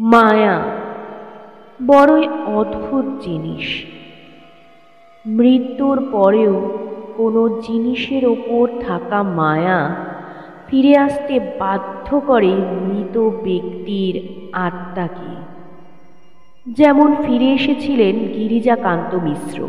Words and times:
মায়া। 0.00 0.62
বড়ই 1.86 2.28
অদ্ভুত 2.46 3.22
জিনিস। 3.22 3.84
মৃত্যুর 5.26 6.08
পরেও 6.12 6.78
কোনো 7.16 7.48
জিনিসের 7.48 8.26
ওপর 8.26 8.68
থাকা 8.80 9.22
মায়া 9.22 9.96
ফিরে 10.68 10.96
আসতে 10.96 11.40
বাধ্য 11.58 12.20
করে 12.20 12.54
মৃত 12.82 13.18
ব্যক্তির 13.18 14.46
আত্মাকে। 14.52 15.34
যেমন 16.66 17.14
ফিরে 17.22 17.46
এসেছিলেন 17.46 18.18
গিরিজাকান্ত 18.18 19.14
মিশ্র। 19.14 19.68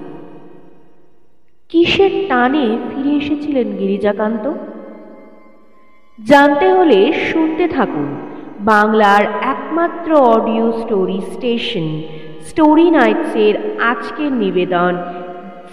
কিসের 1.70 2.26
টানে 2.30 2.78
ফিরে 2.90 3.16
এসেছিলেন 3.16 3.72
গিরিজাকান্ত? 3.72 4.54
জানতে 6.28 6.74
হলে 6.74 7.14
শুনতে 7.14 7.68
থাকুন। 7.68 8.29
বাংলার 8.60 9.24
একমাত্র 9.42 10.10
অডিও 10.16 10.82
স্টোরি 10.82 11.22
স্টেশন 11.34 11.88
স্টোরি 12.48 12.92
নাইটসের 12.92 13.56
আজকের 13.80 14.32
নিবেদন, 14.32 14.94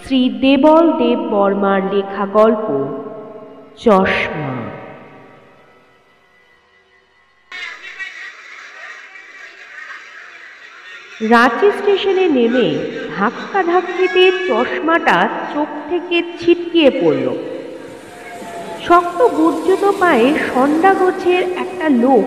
শ্রী 0.03 0.29
দেবল 0.29 0.85
দেব 0.99 1.19
বর্মার 1.31 1.81
লেখা 1.93 2.25
গল্প, 2.25 2.67
চশমা। 3.77 4.53
রাঁচি 11.29 11.71
স্টেশনে 11.71 12.27
নেমে 12.27 12.67
ধাক্কা 13.17 13.63
ধাক্কিতে 13.63 14.31
চশমাটা 14.47 15.29
চোখ 15.53 15.67
থেকে 15.89 16.23
ছিটকিয়ে 16.39 16.91
পড়ল। 16.91 17.27
শক্ত 18.81 19.19
গুজ্জত 19.27 19.83
পায়ে 19.99 20.33
সন্ডা 20.53 20.93
গোছের 20.93 21.41
একটা 21.41 21.89
লোক 21.89 22.25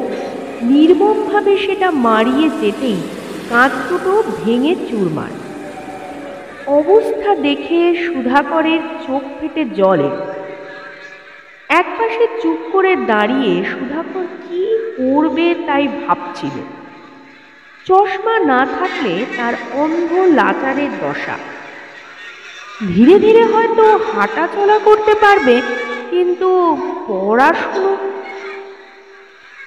নির্মমভাবে 0.63 1.57
সেটা 1.57 1.91
মারিয়ে 1.91 2.51
যেতেই 2.61 3.01
কাঁচ 3.49 3.73
দুটো 3.89 4.23
ভেঙে 4.45 4.75
চুরমার। 4.89 5.31
অবস্থা 6.67 7.35
দেখে 7.35 7.95
সুধাকরের 7.95 8.81
চোখ 9.07 9.23
ফেটে 9.41 9.65
জলে। 9.65 10.11
একপাশে 11.69 12.27
চুপ 12.43 12.59
করে 12.73 12.97
দাঁড়িয়ে 12.97 13.65
সুধাকর 13.65 14.27
কি 14.45 14.77
করবে 14.97 15.55
তাই 15.67 15.89
ভাবছিল। 15.89 16.57
চশমা 17.87 18.39
না 18.39 18.67
থাকলে 18.67 19.25
তার 19.37 19.55
অন্ধ 19.73 20.11
লাচারের 20.13 20.91
দশা। 21.01 21.37
ধীরে 22.89 23.19
ধীরে 23.19 23.45
হয়তো 23.45 23.97
হাঁটা 23.97 24.49
চলা 24.55 24.79
করতে 24.79 25.15
পারবে, 25.15 25.63
কিন্তু 26.11 26.77
পড়াশুনো 27.09 28.10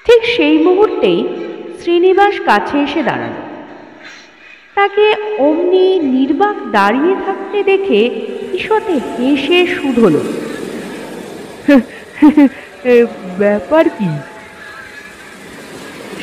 ঠিক 0.05 0.21
সেই 0.35 0.55
মুহূর্তেই 0.67 1.19
শ্রীনিবাস 1.79 2.35
কাছে 2.45 2.75
এসে 2.85 3.01
দাঁড়াল। 3.09 3.33
তাকে 4.77 5.05
অমনি 5.47 5.87
নির্বাক 6.15 6.57
দাঁড়িয়ে 6.77 7.13
থাকতে 7.25 7.59
দেখে 7.69 8.01
ঈষতে 8.57 8.95
হেসে 9.15 9.59
শুধল। 9.75 10.15
ব্যাপার 13.41 13.85
কি? 13.97 14.09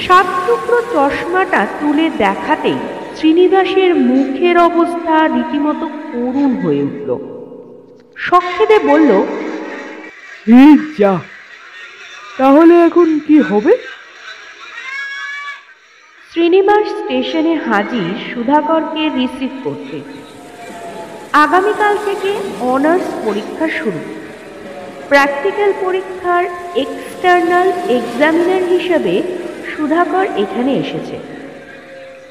সাত 0.05 0.27
টুকরো 0.47 0.79
চশমাটা 0.95 1.61
তুলে 1.81 2.07
দেখাতেই 2.25 2.79
শ্রীনিবাসের 3.17 3.91
মুখের 4.11 4.57
অবস্থা 4.69 5.17
রীতিমতো 5.35 5.87
করুণ 6.13 6.51
হয়ে 6.63 6.83
উঠল। 6.89 7.11
সক্ষেদে 8.27 8.79
বলল 8.91 9.11
যা 11.01 11.13
তাহলে 12.41 12.75
এখন 12.81 13.19
কি 13.27 13.39
হবে? 13.41 13.77
শ্রীনিবাস 16.33 16.87
স্টেশনে 16.89 17.55
হাজির 17.55 18.35
সুধাকরকে 18.35 19.09
রিসিভ 19.09 19.51
করতে। 19.65 20.01
আগামীকাল 21.33 21.97
থেকে 22.05 22.31
অনার্স 22.61 23.05
পরীক্ষা 23.25 23.69
শুরু। 23.69 24.01
প্র্যাকটিক্যাল 25.09 25.73
পরীক্ষার 25.81 26.45
এক্সটার্নাল 26.77 27.69
এক্সামিনার 27.69 28.63
হিসেবে 28.63 29.23
সুধাকর 29.77 30.27
এখানে 30.37 30.73
এসেছে। 30.73 31.19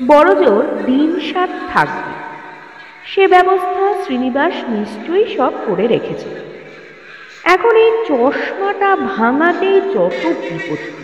বড়জোর 0.07 0.63
দিন 0.85 1.33
সাত 1.33 1.49
থাকবে। 1.73 2.11
সে 3.05 3.27
ব্যবস্থা 3.27 4.03
শ্রীনিবাস 4.03 4.53
নিশ্চয়ই 4.69 5.37
সব 5.37 5.53
করে 5.65 5.87
রেখেছে। 5.87 6.58
এখন 7.43 7.73
এই 7.85 7.91
চশমাটা 8.09 8.89
ভাঙাতেই 9.15 9.77
যত 9.95 10.23
বিপত্তি। 10.41 11.03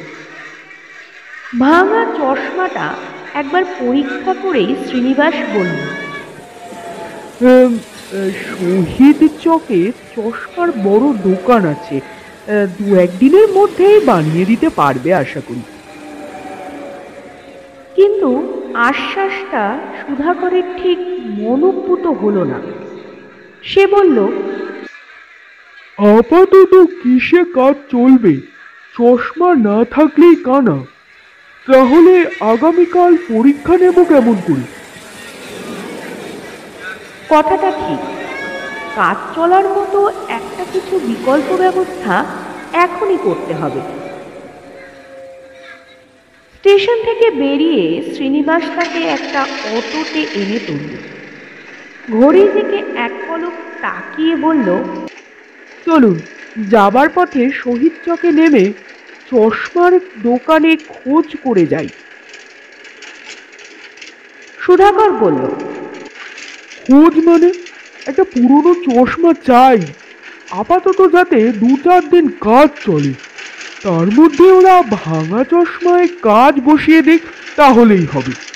ভাঙা 1.59 2.01
চশমাটা 2.17 2.87
একবার 3.33 3.63
পরীক্ষা 3.79 4.33
করেই 4.43 4.69
শ্রীনিবাস 4.85 5.35
বলল 5.55 5.79
শহীদ 8.47 9.19
চকে 9.43 9.81
চশমার 10.15 10.69
বড় 10.87 11.05
দোকান 11.27 11.61
আছে। 11.73 11.95
দু 12.77 12.85
একদিনের 13.05 13.47
মধ্যেই 13.57 13.99
বানিয়ে 14.09 14.45
দিতে 14.45 14.67
পারবে 14.79 15.09
আশা 15.23 15.41
করি। 15.47 15.63
কিন্তু 17.95 18.29
আশ্বাসটা 18.89 19.63
সুধাকরের 19.99 20.65
ঠিক 20.79 20.99
মনোপুত 21.39 22.03
হলো 22.21 22.43
না। 22.51 22.59
সে 23.63 23.83
বলল 23.95 24.17
আপাতত 25.97 26.85
কিসে 27.03 27.43
কাজ 27.43 27.75
চলবে? 27.91 28.41
চশমা 28.97 29.55
না 29.55 29.85
থাকলেই 29.85 30.35
কানা 30.35 30.77
তাহলে 31.67 32.25
আগামীকাল 32.39 33.17
পরীক্ষা 33.17 33.77
নেব 33.77 34.03
কেমন 34.03 34.35
করে? 34.47 34.63
কথাটা 37.29 37.71
ঠিক। 37.71 37.99
কাজ 38.95 39.35
চলার 39.35 39.69
মতো 39.69 40.09
একটা 40.27 40.65
কিছু 40.73 40.99
বিকল্প 40.99 41.55
ব্যবস্থা 41.55 42.25
এখনই 42.73 43.17
করতে 43.23 43.53
হবে। 43.53 43.79
স্টেশন 46.55 47.03
থেকে 47.03 47.31
বেরিয়ে 47.31 48.13
শ্রীনিবাস 48.13 48.63
তাকে 48.75 48.99
একটা 48.99 49.41
অটোতে 49.43 50.25
এনে 50.33 50.59
তুলল। 50.67 50.93
ঘড়ির 52.21 52.53
দিকে 52.53 52.83
এক 52.95 53.11
পলক 53.27 53.53
তাকিয়ে 53.81 54.35
বলল 54.35 54.83
চলুন, 55.85 56.19
যাবার 56.69 57.09
পথে 57.15 57.51
শহীদ 57.51 57.91
চকে 58.05 58.31
নেমে 58.31 58.73
চশমার 59.31 59.99
দোকানে 60.23 60.75
খোঁজ 60.87 61.35
করে 61.43 61.65
যাই। 61.65 61.87
সুধাকর 64.59 65.11
বলল, 65.11 65.43
খোঁজ 66.87 67.27
মানে? 67.27 67.53
একটা 68.07 68.23
পুরনো 68.23 68.73
চশমা 68.73 69.33
চাই। 69.33 69.79
আপাতত 70.51 71.09
যাতে 71.11 71.51
দু 71.51 71.77
চার 71.83 72.09
দিন 72.09 72.27
কাজ 72.27 72.69
চলে। 72.85 73.13
তার 73.83 74.07
মধ্যে 74.19 74.51
ওরা 74.51 74.83
ভাঙা 74.91 75.43
চশমায় 75.43 76.07
কাজ 76.21 76.59
বসিয়ে 76.59 77.01
দিক, 77.01 77.21
তাহলেই 77.55 78.05
হবে। 78.13 78.54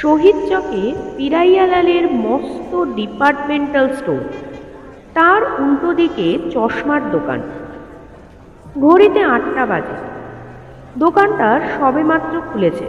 শহীদ 0.00 0.36
চকে 0.50 0.82
পিরাইয়ালালের 1.16 2.04
মস্ত 2.12 2.84
ডিপার্টমেন্টাল 2.84 3.86
স্টোর। 3.96 4.20
তার 5.14 5.42
উল্টো 5.62 5.92
দিকে 5.92 6.26
চশমার 6.50 7.10
দোকান। 7.10 7.40
ঘড়িতে 8.80 9.20
আটটা 9.22 9.66
বাজে। 9.66 9.96
দোকানটা 10.96 11.48
সবেমাত্র 11.78 12.34
খুলেছে। 12.52 12.86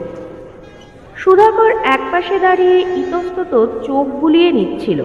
সুধাকর 1.15 1.71
একপাশে 1.95 2.39
দাঁড়িয়ে 2.39 2.77
ইতস্তত 2.95 3.53
চোখ 3.83 4.05
বুলিয়ে 4.21 4.51
নিচ্ছিল। 4.51 4.99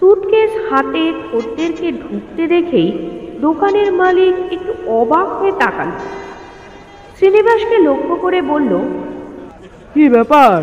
সুটকেস 0.00 0.50
হাতে 0.70 1.12
খদ্দেরকে 1.28 1.92
ঢুকতে 1.92 2.46
দেখেই 2.46 2.88
দোকানের 3.40 3.92
মালিক 3.92 4.34
একটু 4.52 4.72
অবাক 4.86 5.28
হয়ে 5.28 5.52
তাকাল। 5.52 5.90
শ্রীনিবাসকে 7.16 7.76
লক্ষ্য 7.78 8.14
করে 8.16 8.42
বলল 8.42 8.72
কি 9.98 10.08
ব্যাপার? 10.08 10.58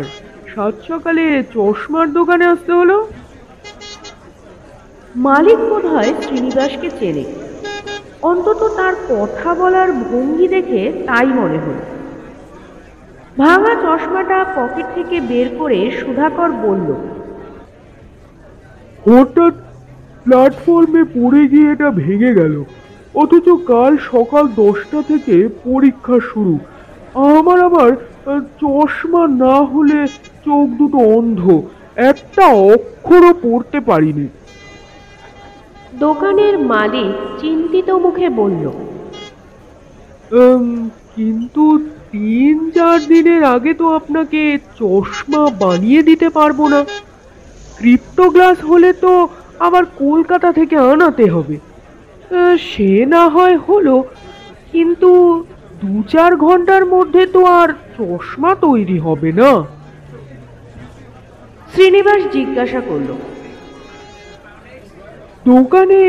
সাত 0.54 0.74
সকালে 0.88 1.24
চশমার 1.54 2.12
দোকানে 2.12 2.44
আসতে 2.44 2.72
হলো? 2.72 2.96
মালিক 5.16 5.58
বোধ 5.58 5.84
হয় 5.86 6.14
শ্রীনিবাসকে 6.22 6.90
চেনে। 7.00 7.24
অন্তত 8.22 8.60
তার 8.76 8.94
কথা 9.08 9.54
বলার 9.54 9.92
ভঙ্গি 9.92 10.48
দেখে 10.48 10.92
তাই 11.06 11.26
মনে 11.26 11.58
হল। 11.58 11.78
ভাঙা 13.38 13.74
চশমাটা 13.74 14.38
পকেট 14.56 14.86
থেকে 14.94 15.20
বের 15.20 15.48
করে 15.58 15.78
সুধাকর 16.00 16.50
বলল 16.50 16.88
হঠাৎ 19.06 19.54
প্ল্যাটফর্মে 20.24 21.02
পড়ে 21.04 21.42
গিয়ে 21.46 21.72
এটা 21.72 21.90
ভেঙে 21.90 22.32
গেল। 22.34 22.64
অথচ 23.14 23.46
কাল 23.66 23.96
সকাল 24.12 24.48
দশটা 24.48 25.02
থেকে 25.08 25.48
পরীক্ষা 25.64 26.16
শুরু। 26.32 26.58
আমার 27.14 27.60
আবার 27.64 27.90
চশমা 28.60 29.22
না 29.44 29.56
হলে 29.72 29.98
চোখ 30.46 30.66
দুটো 30.78 30.98
অন্ধ। 31.16 31.42
একটা 32.10 32.44
অক্ষরও 32.74 33.32
পড়তে 33.44 33.78
পারিনি। 33.88 34.26
দোকানের 36.04 36.54
মালিক 36.72 37.12
চিন্তিত 37.40 37.88
মুখে 38.04 38.28
বলল 38.40 38.64
কিন্তু 41.16 41.64
তিন 42.12 42.56
চার 42.76 42.98
দিনের 43.12 43.42
আগে 43.54 43.72
তো 43.80 43.86
আপনাকে 43.98 44.40
চশমা 44.80 45.42
বানিয়ে 45.62 46.00
দিতে 46.08 46.28
পারব 46.38 46.58
না। 46.74 46.80
ক্রিপ্টো 47.78 48.24
গ্লাস 48.34 48.58
হলে 48.70 48.90
তো 49.04 49.12
আবার 49.66 49.84
কলকাতা 50.02 50.48
থেকে 50.58 50.76
আনাতে 50.92 51.24
হবে। 51.34 51.56
সে 52.70 52.90
না 53.14 53.22
হয় 53.28 53.56
হলো 53.68 53.96
কিন্তু 54.72 55.10
দু 55.82 55.92
চার 56.12 56.32
ঘণ্টার 56.46 56.84
মধ্যে 56.94 57.22
তো 57.34 57.40
আর 57.60 57.68
চশমা 57.96 58.50
তৈরি 58.54 58.98
হবে 58.98 59.30
না? 59.32 59.50
শ্রীনিবাস 61.72 62.22
জিজ্ঞাসা 62.32 62.80
করল। 62.80 63.10
দোকানে 65.46 66.00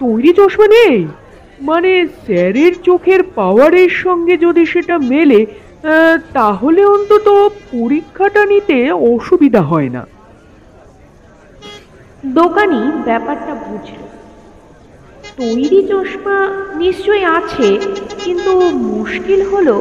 তৈরি 0.00 0.30
চশমা 0.32 0.66
নেই? 0.68 0.96
মানে 1.60 2.06
স্যারের 2.26 2.72
চোখের 2.82 3.20
পাওয়ারের 3.22 3.92
সঙ্গে 4.04 4.34
যদি 4.36 4.62
সেটা 4.66 4.96
মেলে 4.98 5.40
তাহলে 6.32 6.80
অন্তত 6.84 7.26
পরীক্ষাটা 7.72 8.42
নিতে 8.46 8.78
অসুবিধা 8.92 9.62
হয় 9.62 9.90
না। 9.96 10.02
দোকানি 12.26 12.80
ব্যাপারটা 13.04 13.54
বুঝল। 13.54 14.02
তৈরি 15.36 15.80
চশমা 15.90 16.38
নিশ্চয়ই 16.76 17.24
আছে 17.38 17.68
কিন্তু 18.24 18.52
মুশকিল 18.90 19.40
হলো 19.52 19.76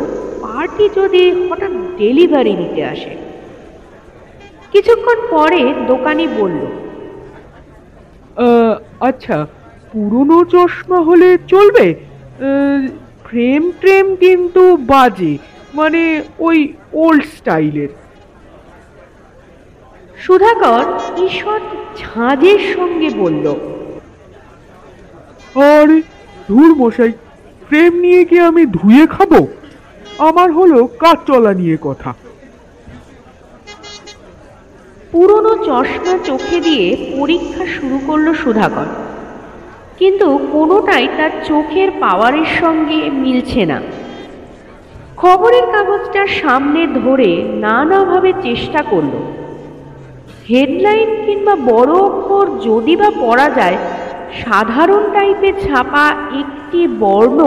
পার্টি 0.54 0.90
যদি 0.96 1.24
হঠাৎ 1.50 1.72
ডেলিভারি 1.98 2.54
নিতে 2.56 2.86
আসে 2.86 3.12
কিছুক্ষণ 4.72 5.18
পরে 5.30 5.62
দোকানি 5.88 6.28
বলল 6.38 6.62
আচ্ছা 9.02 9.38
পুরনো 9.92 10.44
চশমা 10.44 11.00
হলে 11.02 11.38
চলবে? 11.48 11.88
ফ্রেম 13.24 13.72
ট্রেম 13.80 14.16
কিন্তু 14.16 14.78
বাজে 14.78 15.38
মানে 15.74 16.02
ওই 16.40 16.58
ওল্ড 16.94 17.24
স্টাইলের 17.38 17.92
সুধাকর 20.20 20.86
ঈষৎ 21.28 21.64
ঝাঁজের 21.98 22.62
সঙ্গে 22.76 23.10
বলল 23.10 23.46
আরে 25.56 25.98
ধুর 26.48 26.72
মশাই 26.76 27.12
ফ্রেম 27.68 27.94
নিয়ে 28.00 28.26
কি 28.26 28.40
আমি 28.40 28.66
ধুয়ে 28.66 29.08
খাব? 29.08 29.32
আমার 30.19 30.51
হলো 30.51 30.88
কাজ 31.00 31.18
চলা 31.27 31.54
নিয়ে 31.54 31.77
কথা। 31.81 32.13
পুরনো 35.12 35.56
চশমা 35.56 36.18
চোখে 36.24 36.60
দিয়ে 36.62 37.15
পরীক্ষা 37.19 37.65
শুরু 37.65 38.00
করল 38.07 38.33
সুধাকর। 38.33 38.86
কিন্তু 40.00 40.39
কোনোটাই 40.51 41.07
তার 41.18 41.30
চোখের 41.45 41.92
পাওয়ারের 42.00 42.45
সঙ্গে 42.60 43.10
মিলছে 43.10 43.65
না। 43.65 43.81
খবরের 45.18 45.65
কাগজটা 45.71 46.27
সামনে 46.27 46.88
ধরে 46.88 47.44
নানাভাবে 47.54 48.33
চেষ্টা 48.44 48.83
করল। 48.83 49.12
হেডলাইন 50.50 51.25
কিংবা 51.25 51.56
বড় 51.56 51.94
অক্ষর 51.94 52.59
যদি 52.59 52.95
বা 52.95 53.12
পড়া 53.19 53.50
যায়, 53.50 53.77
সাধারণ 54.45 55.04
টাইপের 55.13 55.54
ছাপা 55.63 56.16
একটি 56.39 56.88
বর্ণ 56.88 57.39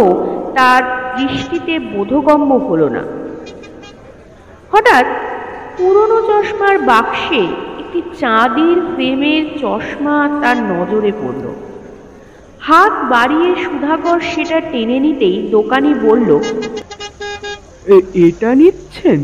তার 0.55 1.06
দৃষ্টিতে 1.19 1.75
বোধগম্য 1.93 2.51
হলো 2.69 2.89
না। 2.97 3.03
হঠাৎ 4.73 5.07
পুরনো 5.79 6.19
চশমার 6.29 6.77
বাক্সে 6.91 7.43
একটি 7.83 8.01
চাঁদির 8.21 8.79
ফ্রেমের 8.93 9.43
চশমা 9.63 10.17
তার 10.43 10.57
নজরে 10.73 11.13
পড়ল। 11.23 11.45
হাত 12.67 12.93
বাড়িয়ে 13.13 13.51
সুধাকর 13.65 14.19
সেটা 14.33 14.59
টেনে 14.71 14.99
নিতেই 15.07 15.37
দোকানি 15.57 15.93
বলল 16.07 16.31
এটা 18.27 18.51
নিচ্ছেন? 18.61 19.21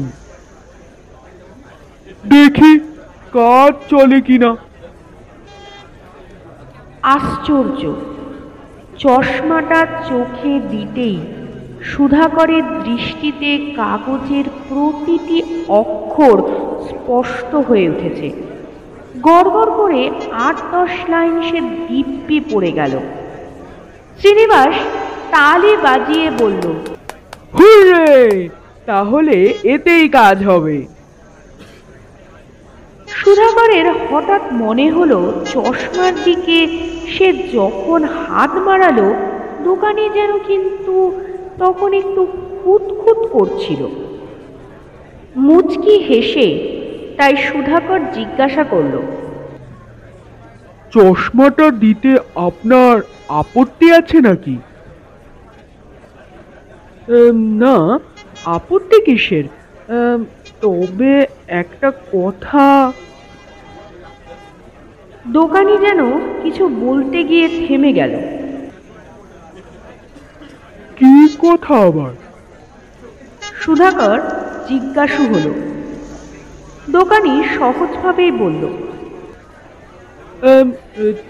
দেখি 2.32 2.72
কাজ 3.32 3.72
চলে 3.90 4.18
কিনা? 4.20 4.50
আশ্চর্য 7.16 7.82
চশমাটা 9.02 9.80
চোখে 10.08 10.52
দিতেই 10.72 11.18
সুধাকরের 11.84 12.62
দৃষ্টিতে 12.84 13.58
কাগজের 13.76 14.44
প্রতিটি 14.68 15.42
অক্ষর 15.68 16.38
স্পষ্ট 16.88 17.54
হয়ে 17.54 17.88
উঠেছে। 17.88 18.28
গড়গড় 19.22 19.72
করে 19.76 20.10
আট 20.32 20.56
দশ 20.72 20.92
লাইন 21.08 21.42
সে 21.42 21.60
দিব্যি 21.60 22.40
পড়ে 22.50 22.72
গেল। 22.72 22.98
শ্রীনিবাস 24.18 24.74
তালি 25.30 25.76
বাজিয়ে 25.82 26.30
বলল 26.30 26.64
হুররে! 27.54 28.48
তাহলে 28.86 29.54
এতেই 29.64 30.08
কাজ 30.08 30.44
হবে। 30.44 30.86
সুধাকরের 33.08 33.86
হঠাৎ 34.10 34.42
মনে 34.52 34.90
হলো 34.90 35.42
চশমার 35.46 36.14
দিকে 36.24 36.58
সে 37.06 37.32
যখন 37.32 38.04
হাত 38.04 38.50
বাড়ালো 38.58 39.14
দোকানে 39.64 40.08
যেন 40.08 40.38
কিন্তু 40.38 40.94
তখন 41.58 41.92
একটু 41.92 42.26
খুঁতখুত 42.64 43.18
করছিল। 43.32 43.86
মুচকি 45.36 45.98
হেসে 45.98 46.48
তাই 47.18 47.36
সুধাকর 47.36 48.00
জিজ্ঞাসা 48.12 48.64
করল 48.64 49.02
চশমাটা 50.92 51.70
দিতে 51.70 52.18
আপনার 52.34 53.00
আপত্তি 53.28 53.92
আছে 53.92 54.20
নাকি? 54.20 54.56
না 57.62 57.98
আপত্তি 58.44 58.98
কিসের? 59.04 59.44
তবে 60.60 61.26
একটা 61.48 61.92
কথা। 62.12 62.92
দোকানি 65.26 65.76
যেন 65.76 66.00
কিছু 66.42 66.68
বলতে 66.68 67.24
গিয়ে 67.24 67.48
থেমে 67.48 67.92
গেল। 67.92 68.41
কি 70.98 71.12
কথা 71.44 71.74
আবার? 71.88 72.12
সুধাকর 73.62 74.18
জিজ্ঞাসু 74.68 75.22
হলো। 75.32 75.52
দোকানি 76.96 77.32
সহজভাবেই 77.56 78.32
বলল 78.42 78.62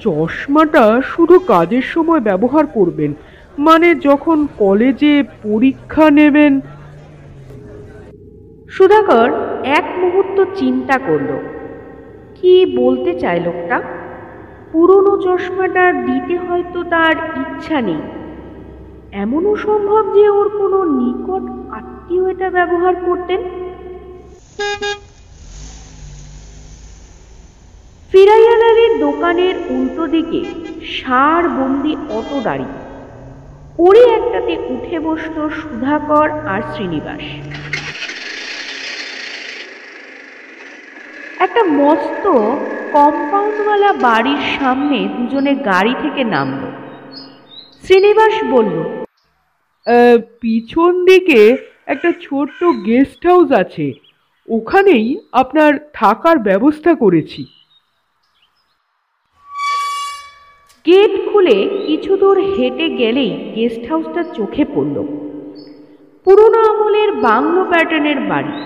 চশমাটা 0.04 0.84
শুধু 1.12 1.36
কাজের 1.52 1.86
সময় 1.94 2.22
ব্যবহার 2.28 2.64
করবেন 2.76 3.10
মানে 3.66 3.88
যখন 4.08 4.38
কলেজে 4.58 5.14
পরীক্ষা 5.44 6.06
নেবেন। 6.18 6.52
সুধাকর 8.74 9.28
এক 9.78 9.86
মুহূর্ত 10.02 10.36
চিন্তা 10.60 10.96
করল 10.98 11.30
কি 12.38 12.54
বলতে 12.80 13.10
চায় 13.20 13.40
লোকটা? 13.46 13.78
পুরনো 14.72 15.12
চশমাটা 15.24 15.84
দিতে 16.06 16.34
হয়তো 16.46 16.78
তার 16.92 17.14
ইচ্ছা 17.42 17.78
নেই। 17.80 18.02
এমনও 19.12 19.56
সম্ভব 19.56 20.14
যে 20.14 20.28
ওর 20.30 20.48
কোনো 20.48 20.84
নিকট 20.84 21.72
আত্মীয় 21.72 22.30
এটা 22.30 22.50
ব্যবহার 22.50 22.94
করতেন? 23.06 23.40
ফিরাইয়ালালের 28.12 28.98
দোকানের 29.00 29.54
উল্টো 29.70 30.06
দিকে 30.06 30.44
সার 30.86 31.48
বন্দি 31.48 31.96
অটো 32.10 32.40
গাড়ি। 32.40 32.64
ওরই 33.78 34.04
একটাতে 34.10 34.58
উঠে 34.68 35.00
বসল 35.00 35.48
সুধাকর 35.48 36.30
আর 36.30 36.62
শ্রীনিবাস। 36.72 37.24
একটা 41.40 41.62
মস্ত 41.64 42.28
কম্পাউন্ডওয়ালা 42.92 43.92
বাড়ির 43.92 44.42
সামনে 44.58 45.08
দুজনে 45.16 45.54
গাড়ি 45.54 45.94
থেকে 46.02 46.24
নামলো। 46.24 46.68
শ্রীনিবাস 47.84 48.44
বলল 48.50 49.01
পিছন 50.40 51.04
দিকে 51.04 51.56
একটা 51.86 52.12
ছোট্ট 52.22 52.64
গেস্ট 52.64 53.26
হাউস 53.26 53.52
আছে। 53.52 53.92
ওখানেই 54.48 55.18
আপনার 55.32 55.90
থাকার 55.92 56.38
ব্যবস্থা 56.38 56.94
করেছি। 56.94 57.46
গেট 60.86 61.32
খুলে 61.32 61.84
কিছু 61.86 62.16
দূর 62.16 62.38
হেঁটে 62.40 62.88
গেলেই 62.88 63.52
গেস্ট 63.54 63.88
হাউসটা 63.88 64.22
চোখে 64.22 64.64
পড়ল। 64.64 64.96
পুরনো 66.24 66.58
আমলের 66.58 67.12
বাংলো 67.12 67.64
প্যাটার্নের 67.64 68.20
বাড়ি। 68.20 68.56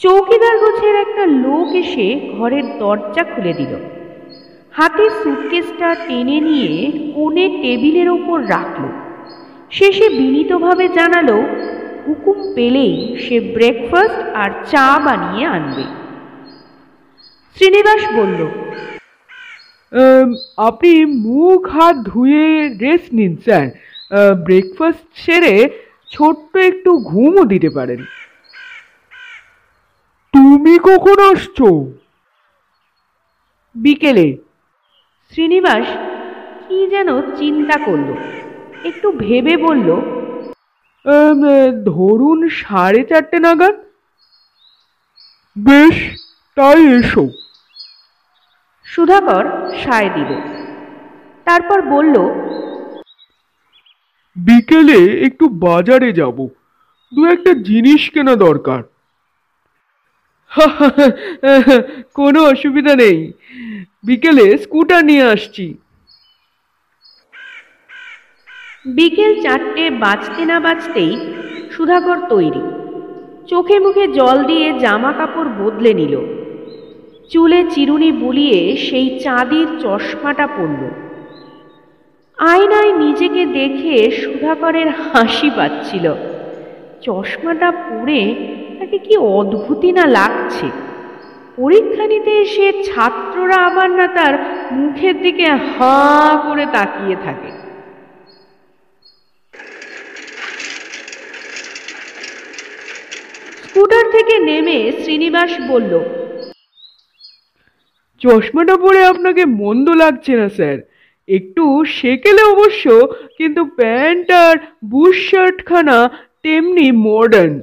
চৌকিদার 0.00 0.58
গোছের 0.58 0.94
একটা 0.94 1.26
লোক 1.26 1.74
এসে 1.74 2.30
ঘরের 2.38 2.78
দরজা 2.78 3.24
খুলে 3.24 3.52
দিল। 3.52 3.72
হাতে 4.72 5.10
সুটকেসটা 5.10 5.94
টেনে 5.94 6.40
নিয়ে 6.40 6.92
কোণে 7.14 7.48
টেবিলের 7.48 8.08
ওপর 8.08 8.48
রাখল। 8.48 9.03
শেষে 9.76 10.06
বিনীতভাবে 10.18 10.86
জানালো 10.98 11.36
হুকুম 12.04 12.38
পেলেই 12.56 12.94
সে 13.24 13.36
ব্রেকফাস্ট 13.54 14.18
আর 14.42 14.50
চা 14.70 14.86
বানিয়ে 15.06 15.46
আনবে। 15.56 15.84
শ্রীনিবাস 17.56 18.02
বলল 18.18 18.40
আপনি 20.68 20.92
মুখ 21.28 21.60
হাত 21.76 21.96
ধুয়ে 22.10 22.46
রেস্ট 22.84 23.08
নিন 23.18 23.32
স্যার। 23.44 23.64
ব্রেকফাস্ট 24.46 25.06
সেরে 25.24 25.54
ছোট্ট 26.14 26.52
একটু 26.70 26.90
ঘুমও 27.10 27.44
দিতে 27.52 27.70
পারেন। 27.76 28.00
তুমি 30.34 30.74
কখন 30.88 31.16
আসছো? 31.32 31.68
বিকেলে। 33.74 34.26
শ্রীনিবাস 35.32 35.86
কি 36.66 36.78
যেন 36.92 37.08
চিন্তা 37.40 37.76
করল। 37.86 38.08
একটু 38.84 39.08
ভেবে 39.12 39.54
বলল 39.56 39.88
ধরুন 41.84 42.48
সাড়ে 42.48 43.00
চারটে 43.04 43.38
নাগাদ? 43.38 43.74
বেশ 45.56 45.96
তাই 46.56 46.80
এসো। 46.98 47.24
সুধাকর 48.86 49.44
সায় 49.84 50.10
দিল। 50.14 50.30
তারপর 51.46 51.78
বলল 51.82 52.16
বিকেলে 54.36 55.00
একটু 55.26 55.44
বাজারে 55.48 56.10
যাব। 56.12 56.38
দু 57.12 57.20
একটা 57.32 57.52
জিনিস 57.68 58.02
কেনা 58.10 58.34
দরকার। 58.36 58.82
কোনো 62.14 62.40
অসুবিধা 62.44 62.94
নেই। 62.96 63.18
বিকেলে 64.06 64.58
স্কুটার 64.58 65.02
নিয়ে 65.04 65.24
আসছি। 65.24 65.66
বিকেল 68.86 69.42
চারটে 69.42 69.90
বাজতে 69.90 70.44
না 70.44 70.60
বাজতেই 70.60 71.18
সুধাকর 71.70 72.18
তৈরি। 72.28 72.62
চোখে 73.46 73.78
মুখে 73.78 74.06
জল 74.08 74.44
দিয়ে 74.44 74.78
জামা 74.78 75.12
কাপড় 75.12 75.48
বদলে 75.60 75.94
নিল। 75.94 76.20
চুলে 77.28 77.64
চিরুনি 77.64 78.12
বুলিয়ে 78.12 78.76
সেই 78.76 79.18
চাঁদির 79.18 79.68
চশমাটা 79.80 80.46
পরল। 80.46 80.82
আয়নায় 82.38 82.92
নিজেকে 82.92 83.46
দেখে 83.46 84.10
সুধাকরের 84.10 84.88
হাসি 84.88 85.50
পাচ্ছিল। 85.56 86.14
চশমাটা 87.00 87.70
পরে 87.70 88.34
তাকে 88.78 88.98
কি 88.98 89.16
অদ্ভুতি 89.16 89.92
না 89.92 90.06
লাগছে। 90.06 90.66
পরীক্ষা 91.56 92.06
নিতে 92.06 92.30
এসে 92.30 92.72
ছাত্ররা 92.82 93.56
আবার 93.56 93.90
না 93.90 94.06
তার 94.06 94.34
মুখের 94.72 95.22
দিকে 95.22 95.46
হাঁ 95.46 96.48
করে 96.48 96.66
তাকিয়ে 96.66 97.16
থাকে। 97.24 97.63
স্কুটার 103.74 104.10
থেকে 104.10 104.38
নেমে 104.38 104.92
শ্রীনিবাস 105.02 105.60
বলল 105.68 106.00
চশমাটা 108.18 108.76
পরে 108.76 109.06
আপনাকে 109.06 109.44
মন্দ 109.44 109.88
লাগছে 109.88 110.36
না 110.36 110.48
স্যার। 110.48 110.78
একটু 111.28 111.84
সেকেলে 111.84 112.42
অবশ্য 112.42 113.08
কিন্তু 113.38 113.64
প্যান্ট 113.64 114.30
আর 114.30 114.56
বুশ 114.84 115.30
শার্টখানা 115.30 116.10
তেমনি 116.42 116.92
মডার্ন 116.92 117.60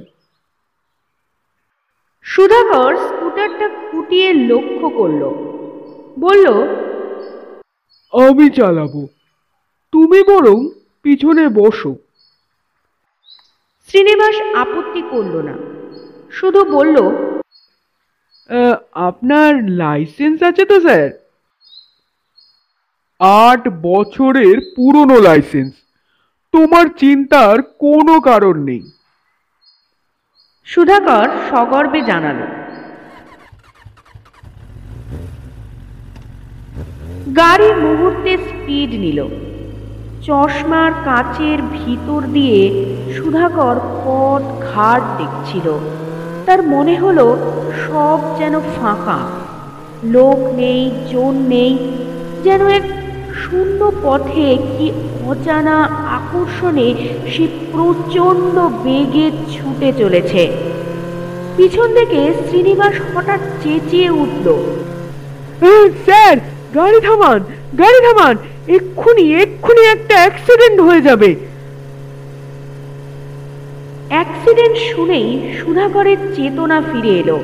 সুধাকর 2.22 2.96
স্কুটারটা 2.96 3.68
খুঁটিয়ে 3.68 4.32
লক্ষ্য 4.32 4.88
করল। 4.88 5.22
বলল 6.18 6.46
আমি 8.12 8.50
চালাবো। 8.50 9.08
তুমি 9.92 10.22
বরং 10.22 10.68
পিছনে 11.02 11.48
বসো। 11.48 11.94
শ্রীনিবাস 13.88 14.36
আপত্তি 14.54 15.02
করল 15.10 15.36
না। 15.42 15.71
শুধু 16.38 16.60
বলল 16.76 16.96
আপনার 19.08 19.50
লাইসেন্স 19.82 20.38
আছে 20.48 20.64
তো 20.70 20.76
স্যার? 20.86 21.10
আট 23.44 23.62
বছরের 23.88 24.56
পুরনো 24.76 25.16
লাইসেন্স। 25.28 25.72
তোমার 26.54 26.86
চিন্তার 27.02 27.56
কোনো 27.84 28.14
কারণ 28.28 28.56
নেই। 28.68 28.82
সুধাকর 30.66 31.28
সগর্বে 31.50 32.00
জানালো 32.10 32.46
গাড়ি 37.40 37.70
মুহূর্তে 37.84 38.32
স্পিড 38.46 38.90
নিল। 39.04 39.18
চশমার 40.26 40.92
কাচের 41.06 41.58
ভিতর 41.78 42.20
দিয়ে 42.36 42.60
সুধাকর 43.16 43.76
পথ 44.04 44.42
ঘাট 44.68 45.02
দেখছিল। 45.20 45.66
তার 46.46 46.60
মনে 46.62 46.94
হলো 46.98 47.26
সব 47.84 48.18
যেন 48.38 48.54
ফাঁকা। 48.60 49.18
লোক 50.04 50.38
নেই, 50.54 50.90
জন 51.12 51.34
নেই, 51.48 51.72
যেন 52.44 52.66
এক 52.68 52.82
শূন্য 53.42 53.80
পথে 54.02 54.48
কি 54.74 54.86
অজানা 55.26 55.76
আকর্ষণে 56.16 56.88
সে 57.32 57.44
প্রচণ্ড 57.72 58.56
বেগে 58.84 59.30
ছুটে 59.52 59.92
চলেছে। 59.98 60.42
পিছন 61.56 61.88
থেকে 61.94 62.20
শ্রীনিবাস 62.48 62.94
হঠাৎ 63.12 63.40
চেঁচিয়ে 63.62 64.10
উঠল 64.22 64.46
স্যার, 66.04 66.36
গাড়ি 66.74 67.00
থামান 67.00 67.40
গাড়ি 67.78 68.00
থামান, 68.06 68.34
এক্ষুনি 68.68 69.24
এক্ষুনি 69.42 69.82
একটা 69.84 70.14
অ্যাক্সিডেন্ট 70.14 70.78
হয়ে 70.80 71.00
যাবে। 71.00 71.30
অ্যাক্সিডেন্ট 74.22 74.76
শুনেই 74.76 75.54
সুধাকরের 75.60 76.16
চেতনা 76.34 76.82
ফিরে 76.92 77.08
এলো। 77.08 77.40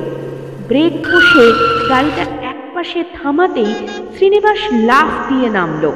ব্রেক 0.68 0.92
কষে 0.92 1.52
গাড়িটা 1.88 2.22
একপাশে 2.22 3.04
থামাতেই 3.14 3.74
শ্রীনিবাস 4.16 4.58
লাফ 4.72 5.32
দিয়ে 5.32 5.50
নামল। 5.50 5.92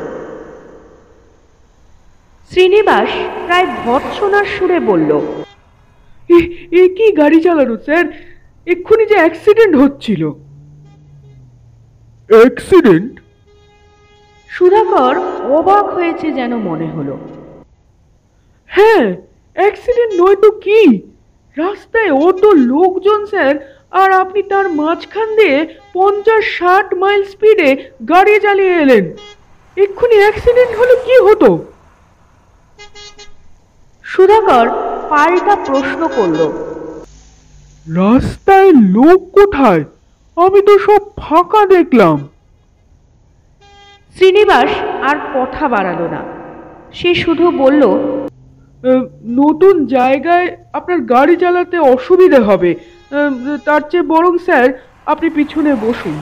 শ্রীনিবাস 2.51 3.09
প্রায় 3.47 3.67
ভর্ৎসনার 3.85 4.45
সুরে 4.45 4.81
বলল 4.81 5.21
এ- 6.29 6.67
এ 6.73 6.89
কি 6.89 7.13
গাড়ি 7.13 7.41
চালানো 7.41 7.77
স্যার? 7.77 8.05
এক্ষুনি 8.67 9.07
যে 9.07 9.15
অ্যাক্সিডেন্ট 9.15 9.77
হচ্ছিল। 9.77 10.29
অ্যাক্সিডেন্ট 12.29 13.21
সুধাকর 14.49 15.19
অবাক 15.53 15.85
হয়েছে 15.85 16.33
যেন 16.33 16.57
মনে 16.57 16.87
হলো। 16.87 17.19
হ্যাঁ 18.67 19.17
অ্যাক্সিডেন্ট 19.57 20.13
নয় 20.21 20.37
তো 20.37 20.51
কি? 20.51 20.81
রাস্তায় 21.57 22.13
অত 22.29 22.45
লোকজন 22.73 23.27
স্যার 23.27 23.55
আর 23.91 24.13
আপনি 24.13 24.43
তার 24.43 24.69
মাঝখান 24.69 25.37
দিয়ে 25.37 25.57
পঞ্চাশ 25.93 26.45
ষাট 26.59 26.95
মাইল 26.95 27.25
স্পিডে 27.25 27.71
গাড়ি 28.09 28.41
চালিয়ে 28.41 28.75
এলেন। 28.77 29.05
এক্ষুনি 29.77 30.15
অ্যাক্সিডেন্ট 30.15 30.73
হলে 30.79 30.95
কি 31.07 31.15
হতো? 31.27 31.65
সুধাকর 34.05 34.67
পাল্টা 35.11 35.57
প্রশ্ন 35.57 36.09
করল। 36.17 36.41
রাস্তায় 37.87 38.73
লোক 38.73 39.21
কোথায়? 39.33 39.85
আমি 40.37 40.61
তো 40.63 40.79
সব 40.79 41.01
ফাঁকা 41.21 41.67
দেখলাম। 41.67 42.29
শ্রীনিবাস 44.17 44.71
আর 45.03 45.17
কথা 45.35 45.69
বাড়ালো 45.69 46.09
না। 46.09 46.21
সে 46.93 47.15
শুধু 47.15 47.51
বলল 47.51 47.83
নতুন 49.41 49.75
জায়গায় 49.87 50.57
আপনার 50.73 51.01
গাড়ি 51.01 51.35
চালাতে 51.37 51.77
অসুবিধে 51.95 52.41
হবে। 52.49 52.71
তার 53.65 53.83
চেয়ে 53.91 54.11
বরং 54.13 54.33
স্যার, 54.39 54.69
আপনি 55.07 55.29
পিছনে 55.31 55.73
বসুন। 55.87 56.17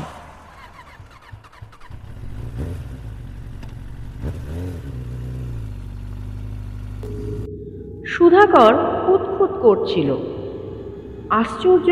সুধাকর 8.12 8.72
খুঁতখুত 9.02 9.52
করছিল। 9.64 10.08
আশ্চর্য, 11.40 11.88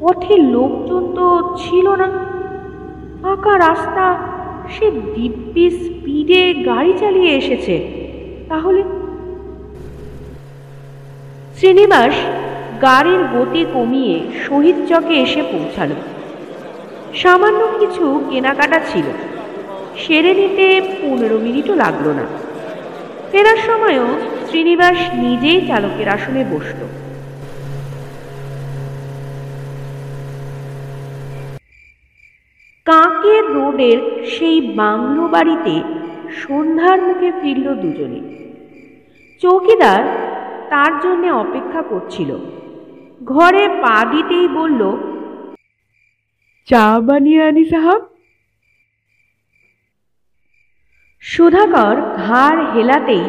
পথে 0.00 0.34
লোকজন 0.54 1.02
তো 1.16 1.26
ছিল 1.56 1.86
না। 2.02 2.08
ফাঁকা 3.22 3.54
রাস্তা, 3.58 4.06
সে 4.74 4.86
দিব্যি 5.14 5.66
স্পিডে 5.70 6.42
গাড়ি 6.68 6.92
চালিয়ে 7.00 7.32
এসেছে। 7.40 7.74
তাহলে 8.48 8.80
শ্রীনিবাস 11.62 12.14
গাড়ির 12.82 13.22
গতি 13.34 13.64
কমিয়ে 13.72 14.20
শহীদ 14.48 14.76
চকে 14.88 15.14
এসে 15.14 15.42
পৌঁছালো। 15.42 15.94
সামান্য 17.14 17.68
কিছু 17.78 18.24
কেনাকাটা 18.30 18.80
ছিল। 18.92 19.04
সেরে 19.96 20.34
নিতে 20.34 20.80
পনেরো 21.02 21.38
মিনিটও 21.38 21.74
লাগল 21.74 22.08
না। 22.08 22.26
ফেরার 23.32 23.56
সময়ও 23.56 24.06
শ্রীনিবাস 24.48 24.96
নিজেই 25.14 25.66
চালকের 25.66 26.08
আসনে 26.08 26.44
বসল। 26.44 26.80
কাকের 32.84 33.44
রোডের 33.44 34.26
সেই 34.26 34.60
বাংলো 34.60 35.28
বাড়িতে 35.28 35.82
সন্ধ্যার 36.36 37.02
মুখে 37.02 37.32
ফিরল 37.42 37.74
দুজনে। 37.74 38.20
চৌকিদার 39.42 40.31
তার 40.72 40.92
জন্যে 41.04 41.28
অপেক্ষা 41.44 41.82
করছিল। 41.90 42.30
ঘরে 43.24 43.64
পা 43.82 43.96
দিতেই 44.12 44.46
বলল 44.58 44.82
চা 46.68 46.86
বানিয়ে 47.00 47.40
আনি 47.48 47.64
সাহাব। 47.64 48.02
সুধাকর 51.22 51.96
ঘাড় 52.22 52.60
হেলাতেই 52.72 53.24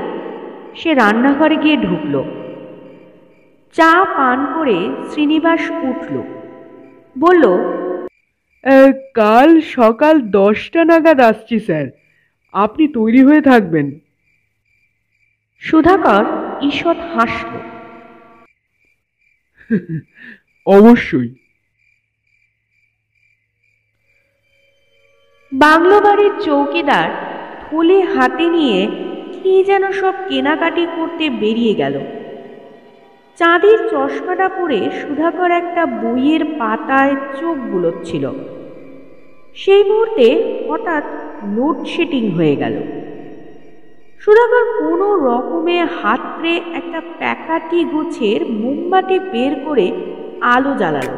সে 0.75 0.89
রান্নাঘরে 0.93 1.57
গিয়ে 1.63 1.77
ঢুকল। 1.85 2.15
চা 3.75 3.93
পান 4.17 4.39
করে 4.55 4.77
শ্রীনিবাস 5.09 5.63
উঠল। 5.89 6.15
বলল 7.15 7.43
কাল 9.19 9.49
সকাল 9.75 10.15
দশটা 10.39 10.81
নাগাদ 10.89 11.19
আসছি 11.29 11.55
স্যার। 11.59 11.85
আপনি 12.53 12.83
তৈরি 12.97 13.21
হয়ে 13.27 13.41
থাকবেন। 13.41 13.87
সুধাকর 15.61 16.23
ঈষৎ 16.63 16.97
হাসল। 17.15 17.53
অবশ্যই। 20.65 21.29
বাংলো 25.51 26.01
বাড়ির 26.01 26.31
চৌকিদার 26.41 27.09
থলে 27.61 27.99
হাতে 28.01 28.49
নিয়ে 28.49 28.87
কি 29.43 29.63
যেন 29.63 29.91
সব 29.91 30.13
কেনাকাটি 30.29 30.87
করতে 30.95 31.29
বেরিয়ে 31.29 31.73
গেল। 31.73 31.99
চাঁদের 33.35 33.77
চশমাটা 33.91 34.49
পরে 34.49 34.89
সুধাকর 35.01 35.51
একটা 35.51 35.85
বইয়ের 35.85 36.45
পাতায় 36.45 37.15
চোখ 37.39 37.57
বুলোচ্ছিল। 37.57 38.31
সেই 39.55 39.83
মুহূর্তে 39.83 40.27
হঠাৎ 40.69 41.03
লোডশেডিং 41.43 42.31
হয়ে 42.31 42.55
গেল। 42.55 43.02
সুধাকর 44.23 44.65
কোনো 44.79 45.15
রকমে 45.15 45.77
হাতরে 46.01 46.53
একটা 46.73 47.01
প্যাকাটি 47.17 47.83
গোছের 47.83 48.45
মোমবাতি 48.51 49.19
বের 49.19 49.53
করে 49.65 49.87
আলো 50.41 50.75
জ্বালালো। 50.75 51.15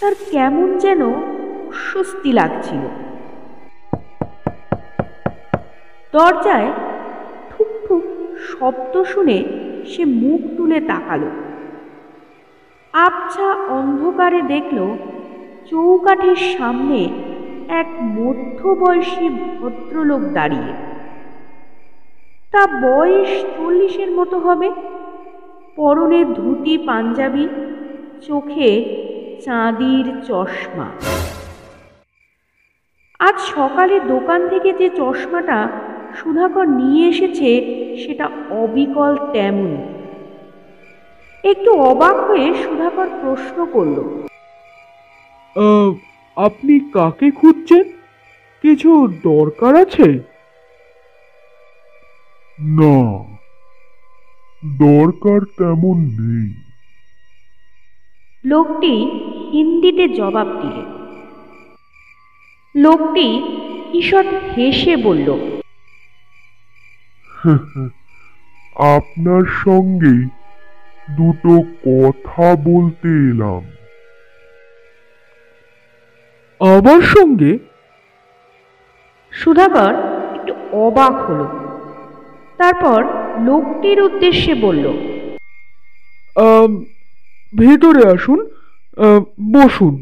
তার 0.00 0.14
কেমন 0.30 0.78
যেন 0.78 1.12
স্বস্তি 1.72 2.32
লাগছিল। 2.32 2.82
দরজায় 6.12 6.72
ঠুক 7.50 7.68
ঠুক 7.88 8.02
শব্দ 8.50 9.02
শুনে 9.02 9.44
সে 9.86 10.04
মুখ 10.04 10.40
তুলে 10.56 10.80
তাকালো। 10.80 11.30
আবছা 12.92 13.48
অন্ধকারে 13.68 14.42
দেখল 14.42 14.78
চৌকাঠের 15.70 16.36
সামনে 16.36 17.00
এক 17.68 17.88
মধ্যবয়সী 18.02 19.28
ভদ্রলোক 19.60 20.20
দাঁড়িয়ে। 20.20 20.89
তা 22.52 22.62
বয়স 22.86 23.32
চল্লিশের 23.56 24.10
মতো 24.18 24.36
হবে। 24.38 24.68
পরনে 25.76 26.20
ধুতি, 26.38 26.74
পাঞ্জাবি, 26.88 27.44
চোখে 28.26 28.70
চাঁদির 29.44 30.06
চশমা। 30.28 30.88
আজ 33.20 33.36
সকালে 33.56 33.96
দোকান 34.12 34.40
থেকে 34.48 34.70
যে 34.80 34.88
চশমাটা 34.96 35.58
সুধাকর 36.18 36.66
নিয়ে 36.80 37.04
এসেছে, 37.08 37.50
সেটা 38.02 38.26
অবিকল 38.62 39.12
তেমন। 39.32 39.72
একটু 41.44 41.70
অবাক 41.90 42.16
হয়ে 42.28 42.48
সুধাকর 42.62 43.08
প্রশ্ন 43.22 43.58
করল 43.74 43.96
আপনি 46.36 46.74
কাকে 46.94 47.28
খুঁজছেন? 47.30 47.84
কিছু 48.64 48.90
দরকার 49.28 49.72
আছে? 49.84 50.06
না 52.60 53.24
দরকার 54.78 55.40
তেমন 55.58 55.96
নেই। 55.96 56.54
লোকটি 58.44 59.10
হিন্দিতে 59.52 60.08
জবাব 60.08 60.46
দিলে। 60.62 60.82
লোকটি 62.74 63.42
ঈষৎ 63.94 64.26
হেসে 64.56 64.96
বলল 64.96 65.28
আপনার 68.76 69.44
সঙ্গে 69.44 70.28
দুটো 71.16 71.62
কথা 71.84 72.56
বলতে 72.56 73.08
এলাম। 73.08 73.62
আমার 76.60 77.00
সঙ্গে? 77.00 77.58
সুধাকর 79.32 79.94
একটু 80.34 80.52
অবাক 80.72 81.12
হলো। 81.12 81.59
তারপর 82.60 83.00
লোকটির 83.48 83.98
উদ্দেশ্যে 84.08 84.52
বলল 84.64 84.84
ভেতরে 87.60 88.02
আসুন 88.14 88.38
বসুন। 89.56 89.94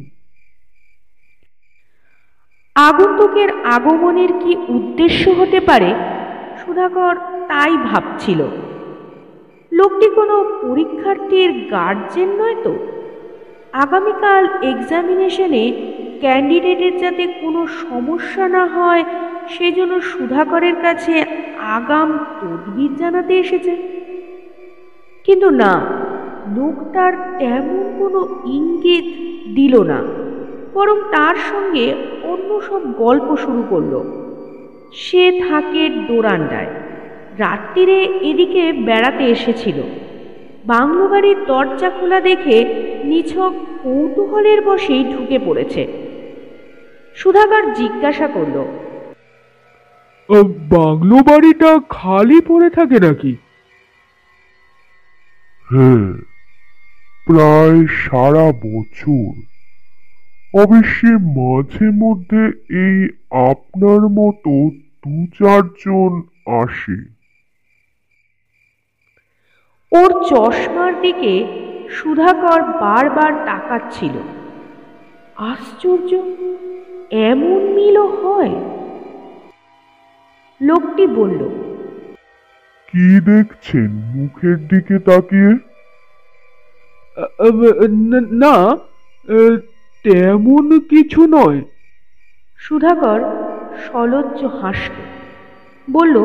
আগন্তুকের 2.77 3.51
আগমনের 3.77 4.33
কি 4.43 4.53
উদ্দেশ্য 4.77 5.23
হতে 5.39 5.59
পারে? 5.69 5.91
সুধাকর 6.61 7.15
তাই 7.51 7.73
ভাবছিল। 7.89 8.41
লোকটি 9.73 10.07
কোনো 10.19 10.37
পরীক্ষার্থীর 10.65 11.51
গার্জেন 11.73 12.31
নয় 12.41 12.59
তো? 12.65 12.73
আগামীকাল 13.85 14.43
এক্সামিনেশনে 14.73 15.65
ক্যান্ডিডেটের 16.23 16.95
যাতে 17.03 17.25
কোনো 17.43 17.61
সমস্যা 17.83 18.45
না 18.57 18.63
হয় 18.77 19.03
সেজন্য 19.55 19.95
সুধাকরের 20.11 20.77
কাছে 20.83 21.15
আগাম 21.77 22.09
তদবির 22.41 22.93
জানাতে 22.97 23.35
এসেছে। 23.39 23.75
কিন্তু 25.27 25.49
না 25.63 25.73
লোকটার 26.57 27.13
তেমন 27.39 27.83
কোনো 27.99 28.21
ইঙ্গিত 28.57 29.07
দিল 29.57 29.75
না, 29.83 29.99
বরং 30.75 30.97
তার 31.15 31.37
সঙ্গে 31.51 31.87
অন্য 32.23 32.51
সব 32.69 32.83
গল্প 33.03 33.29
শুরু 33.37 33.63
করল। 33.71 33.95
সে 35.05 35.25
থাকে 35.49 35.83
ডোরান্ডায়, 36.09 36.71
রাত্রিরে 37.39 37.99
এদিকে 38.31 38.63
বেড়াতে 38.73 39.25
এসেছিল। 39.25 39.79
বাংলো 40.65 41.05
বাড়ির 41.09 41.39
দরজা 41.47 41.91
খোলা 41.91 42.19
দেখে 42.21 42.57
নিছক 43.05 43.53
কৌতূহলের 43.83 44.61
বসেই 44.61 45.03
ঢুকে 45.13 45.39
পড়েছে। 45.47 45.83
সুধাকর 47.15 47.65
জিজ্ঞাসা 47.75 48.27
করল 48.27 48.57
বাংলো 50.71 51.17
বাড়িটা 51.17 51.79
খালি 51.89 52.41
পড়ে 52.41 52.71
থাকে 52.71 53.01
নাকি? 53.01 53.37
হ্যাঁ 55.71 56.13
প্রায় 57.27 57.87
সারা 57.87 58.53
বছর। 58.53 59.43
অবশ্যই 60.63 61.13
মাঝে 61.13 61.91
মধ্যে 61.95 62.43
এই 62.71 63.09
আপনার 63.31 64.01
মতো 64.01 64.71
দু 65.07 65.27
চারজন 65.39 66.23
আসে। 66.47 67.19
ওর 69.93 70.25
চশমার 70.25 71.01
দিকে 71.01 71.33
সুধাকর 71.91 72.63
বারবার 72.63 73.33
তাকাচ্ছিল। 73.47 74.19
আশ্চর্য 75.37 76.17
এমন 77.11 77.75
মিলও 77.75 78.07
হয়? 78.07 78.78
লোকটি 80.61 81.05
বলল 81.19 81.41
কি 82.91 83.09
দেখছেন? 83.31 83.91
মুখের 84.17 84.59
দিকে 84.71 84.97
তাকিয়ে? 85.09 85.53
না 88.45 88.57
তেমন 90.05 90.67
কিছু 90.91 91.21
নয়। 91.37 91.61
সুধাকর 92.65 93.21
সলজ্জ 93.87 94.41
হাসল 94.61 94.95
বলল 95.89 96.17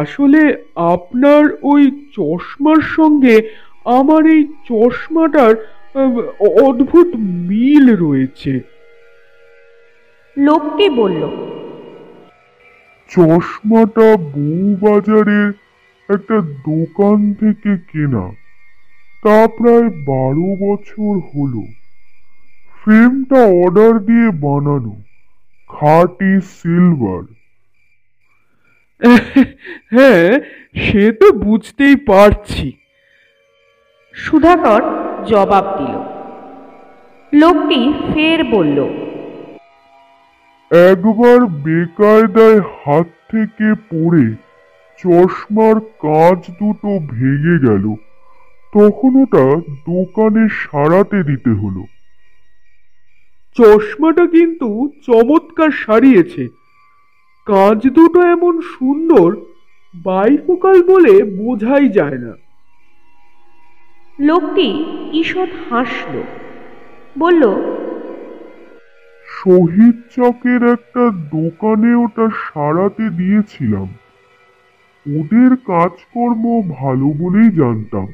আসলে 0.00 0.42
আপনার 0.94 1.42
ওই 1.72 1.82
চশমার 2.16 2.80
সঙ্গে 2.96 3.36
আমার 3.98 4.22
এই 4.34 4.42
চশমাটার 4.68 5.54
অদ্ভুত 6.66 7.08
মিল 7.48 7.86
রয়েছে। 8.04 8.52
লোকটি 10.36 10.86
বলল 11.00 11.22
চশমাটা 13.12 14.16
বউবাজারের 14.16 15.52
একটা 16.08 16.40
দোকান 16.40 17.32
থেকে 17.32 17.76
কেনা। 17.92 18.30
তা 19.22 19.48
প্রায় 19.48 19.90
বারো 19.90 20.56
বছর 20.56 21.12
হলো। 21.34 21.64
ফ্রেমটা 22.80 23.36
অর্ডার 23.36 23.98
দিয়ে 23.98 24.30
বানানো 24.30 24.94
খাটি 25.68 26.40
সিলভার। 26.40 27.22
হ্যাঁ 29.92 30.40
সে 30.74 31.12
তো 31.12 31.32
বুঝতেই 31.32 31.96
পারছি। 31.96 32.72
সুধাকর 34.14 34.82
জবাব 35.24 35.64
দিল। 35.78 35.94
লোকটি 37.40 37.92
ফের 38.14 38.44
বলল 38.44 38.78
একবার 40.72 41.46
বেকায়দায় 41.46 42.60
হাত 42.60 43.06
থেকে 43.30 43.74
পড়ে 43.74 44.34
চশমার 44.98 45.80
কাঁচ 45.80 46.50
দুটো 46.50 46.98
ভেঙে 46.98 47.58
গেল। 47.68 47.94
তখন 48.74 49.22
ওটা 49.22 49.60
দোকানে 49.70 50.48
সারাতে 50.48 51.22
দিতে 51.22 51.50
হলো। 51.50 51.84
চশমাটা 53.56 54.26
কিন্তু 54.26 54.90
চমৎকার 55.06 55.70
সারিয়েছে। 55.70 56.48
কাঁচ 57.46 57.86
দুটো 57.86 58.22
এমন 58.22 58.60
সুন্দর 58.60 59.36
বাইফোকাল 59.94 60.82
বলে 60.82 61.22
বোঝাই 61.22 61.88
যায় 61.88 62.18
না। 62.18 62.32
লোকটি 64.20 64.84
ঈষৎ 65.12 65.48
হাসল। 65.70 66.22
বলল 67.18 67.72
শহীদ 69.44 69.96
চকের 70.16 70.62
একটা 70.76 71.02
দোকানে 71.10 71.94
ওটা 71.94 72.26
সারাতে 72.42 73.04
দিয়েছিলাম। 73.10 73.88
ওদের 75.06 75.50
কাজকর্ম 75.66 76.44
ভালো 76.70 77.06
বলেই 77.06 77.50
জানতাম। 77.50 78.06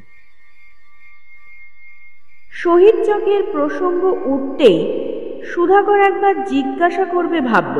শহীদ 2.52 2.96
চকের 3.06 3.42
প্রসঙ্গ 3.52 4.02
উঠতেই 4.26 4.78
সুধাকর 5.44 6.00
একবার 6.00 6.44
জিজ্ঞাসা 6.44 7.04
করবে 7.04 7.40
ভাবল, 7.40 7.78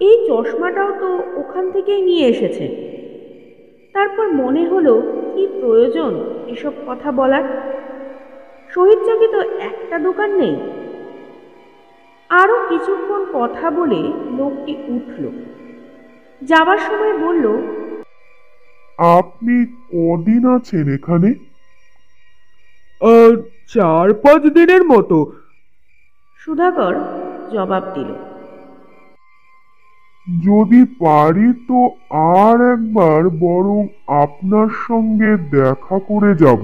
এই 0.00 0.16
চশমাটাও 0.28 0.90
তো 1.00 1.08
ওখান 1.36 1.64
থেকেই 1.70 2.02
নিয়ে 2.02 2.24
এসেছে? 2.28 2.66
তারপর 3.92 4.26
মনে 4.32 4.62
হলো, 4.64 4.94
কি 5.34 5.46
প্রয়োজন 5.60 6.12
এসব 6.48 6.72
কথা 6.86 7.12
বলার? 7.12 7.44
শহীদ 8.74 9.00
চকে 9.06 9.28
তো 9.28 9.40
একটা 9.40 9.96
দোকান 9.98 10.30
নেই। 10.36 10.56
আরও 12.42 12.56
কিছুক্ষণ 12.68 13.26
কথা 13.32 13.70
বলে 13.70 14.00
লোকটি 14.38 14.72
উঠল। 14.88 15.24
যাবার 16.42 16.78
সময় 16.78 17.18
বলল 17.18 17.44
আপনি 18.98 19.56
কদিন 19.92 20.42
আছেন 20.56 20.94
এখানে? 20.94 21.30
আহ, 23.02 23.32
চার 23.68 24.12
পাঁচ 24.14 24.42
দিনের 24.42 24.84
মতো। 24.84 25.32
সুধাকর 26.38 26.94
জবাব 27.52 27.84
দিল 27.94 28.10
যদি 30.44 30.84
পারি 30.84 31.48
তো 31.68 31.80
আর 32.42 32.58
একবার 32.72 33.28
বরং 33.28 33.82
আপনার 34.06 34.68
সঙ্গে 34.88 35.30
দেখা 35.50 35.98
করে 36.08 36.34
যাব। 36.34 36.62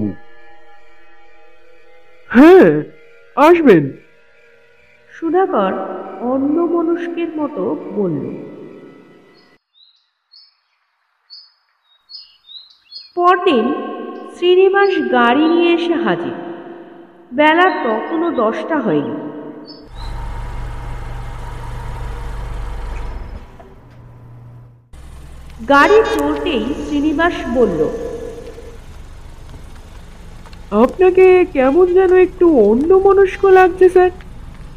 হ্যাঁ 2.29 2.69
আসবেন। 3.35 3.83
সুধাকর 5.21 5.73
অন্য 6.31 6.57
মনস্কের 6.73 7.29
মতো 7.39 7.63
বলল, 7.97 8.23
পরদিন 13.15 13.65
শ্রীনিবাস 14.35 14.91
গাড়ি 15.15 15.45
নিয়ে 15.53 15.71
এসে 15.77 15.95
হাজির। 16.05 16.35
বেলা 17.31 17.67
তখনও 17.85 18.29
দশটা 18.41 18.77
হয়নি। 18.85 19.15
গাড়ি 25.71 25.99
চলতেই 26.15 26.63
শ্রীনিবাস 26.83 27.35
বলল, 27.57 27.79
আপনাকে 30.83 31.25
কেমন 31.55 31.85
যেন 31.97 32.11
একটু 32.25 32.45
অন্য 32.69 32.89
মনস্ক 33.05 33.41
লাগছে, 33.57 33.87
স্যার। 33.95 34.11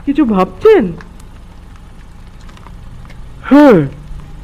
কিছু 0.06 0.24
ভাবছেন? 0.24 0.92
হ্যাঁ 3.42 3.78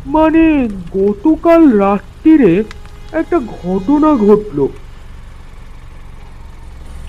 মানে 0.07 0.69
গতকাল 0.93 1.61
রাত্রিরে 1.79 2.65
একটা 3.13 3.39
ঘটনা 3.39 4.15
ঘটলো। 4.15 4.69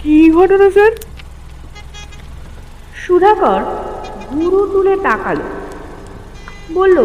কি 0.03 0.31
ঘটনা 0.31 0.69
স্যার? 0.69 0.91
সুধাকর 2.95 3.61
গুরু 4.33 4.67
তুলে 4.73 4.95
তাকালো। 4.95 5.47
বলল 6.73 6.97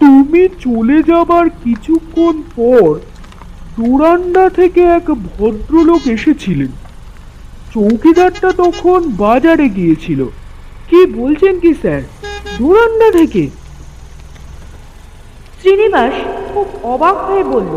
তুমি 0.00 0.48
চলে 0.60 1.02
যাবার 1.02 1.50
কিছুক্ষণ 1.64 2.42
পর 2.56 3.00
ডোরান্ডা 3.76 4.48
থেকে 4.48 4.80
এক 4.80 5.10
ভদ্রলোক 5.10 6.06
এসেছিলেন। 6.06 6.85
চৌকিদারটা 7.76 8.50
তখন 8.62 9.00
বাজারে 9.24 9.68
গিয়েছিল। 9.68 10.20
কি 10.88 11.00
বলছেন 11.18 11.54
কি 11.60 11.70
স্যার? 11.82 12.02
ডোরান্ডা 12.58 13.08
থেকে। 13.18 13.42
শ্রীনিবাস 15.60 16.14
খুব 16.52 16.66
অবাক 16.82 17.16
হয়ে 17.28 17.44
বলল 17.54 17.74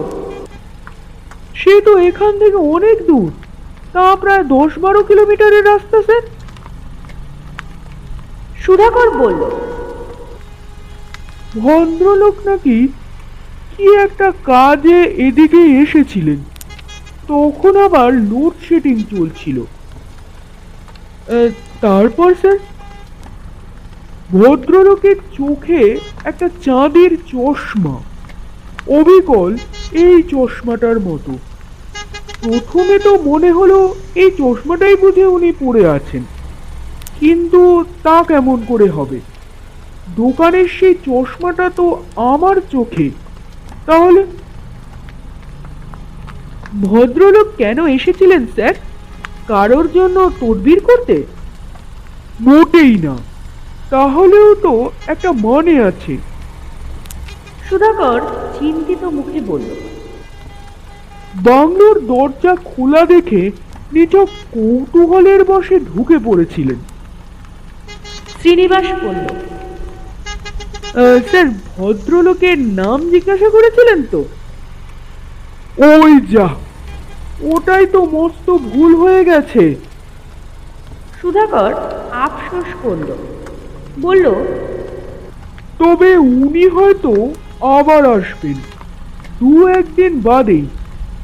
সে 1.55 1.81
তো 1.81 1.91
এখান 2.09 2.31
থেকে 2.39 2.57
অনেক 2.75 2.97
দূর। 3.07 3.29
তা 3.93 4.15
প্রায় 4.15 4.43
দশ 4.55 4.71
বারো 4.79 5.03
কিলোমিটারের 5.03 5.63
রাস্তা 5.65 5.97
স্যার? 6.01 6.23
সুধাকর 8.63 9.09
বলল 9.21 9.41
ভদ্রলোক 11.63 12.35
নাকি 12.45 12.77
কি 13.77 13.85
একটা 14.05 14.27
কাজে 14.43 15.03
এদিকে 15.27 15.61
এসেছিলেন। 15.83 16.39
তখন 17.27 17.73
আবার 17.85 18.09
লোডশেডিং 18.31 18.95
চলছিল। 19.13 19.59
তারপর 21.81 22.33
স্যার, 22.41 22.57
ভদ্রলোকের 24.31 25.15
চোখে 25.37 25.99
একটা 26.23 26.49
চাঁদের 26.65 27.17
চশমা। 27.27 27.95
অবিকল 28.99 29.57
এই 29.91 30.23
চশমাটার 30.23 30.99
মতো। 30.99 31.37
প্রথমে 32.41 32.99
তো 32.99 33.17
মনে 33.17 33.51
হলো 33.51 33.95
এই 34.15 34.31
চশমাটাই 34.31 34.95
বুঝে 34.95 35.25
উনি 35.25 35.51
পড়ে 35.59 35.89
আছেন। 35.89 36.23
কিন্তু 37.19 37.83
তা 38.03 38.23
কেমন 38.23 38.63
করে 38.67 38.87
হবে? 38.89 39.19
দোকানের 40.15 40.67
সেই 40.67 40.95
চশমাটা 41.05 41.69
তো 41.69 42.03
আমার 42.15 42.55
চোখে। 42.71 43.09
তাহলে 43.85 44.25
ভদ্রলোক 46.81 47.47
কেন 47.57 47.87
এসেছিলেন, 47.87 48.47
স্যার? 48.55 48.73
কারোর 49.51 49.85
জন্য 49.97 50.17
তদবির 50.41 50.79
করতে? 50.87 51.15
মোটেই 52.47 52.93
না। 53.05 53.15
তাহলেও 53.93 54.49
তো 54.65 54.73
একটা 55.13 55.29
মানে 55.45 55.75
আছে। 55.89 56.13
সুধাকর 57.67 58.21
চিন্তিত 58.59 59.01
মুখে 59.17 59.39
বলল 59.51 59.69
বাংলোর 61.49 61.97
দরজা 62.11 62.53
খোলা 62.69 63.01
দেখে 63.13 63.41
নিচক 63.93 64.29
কৌতূহলের 64.53 65.41
বসে 65.51 65.75
ঢুকে 65.89 66.17
পড়েছিলেন। 66.27 66.79
শ্রীনিবাস 68.39 68.85
বলল 69.05 69.25
স্যার 71.29 71.47
ভদ্রলোকের 71.69 72.57
নাম 72.79 72.99
জিজ্ঞাসা 73.13 73.47
করেছিলেন 73.55 73.99
তো? 74.13 74.21
ওই 75.89 76.13
যা 76.33 76.47
ওটাই 77.41 77.85
তো 77.85 78.05
মস্ত 78.05 78.51
ভুল 78.51 78.95
হয়ে 78.95 79.25
গেছে। 79.25 79.75
সুধাকর 81.21 81.73
আফসোস 82.11 82.65
করল। 82.83 83.11
বলল 84.01 84.25
তবে 85.79 86.17
উনি 86.17 86.67
হয়তো 86.67 87.33
আবার 87.61 88.19
আসবেন। 88.19 88.53
দু 89.39 89.67
একদিন 89.67 90.21
বাদেই 90.21 90.65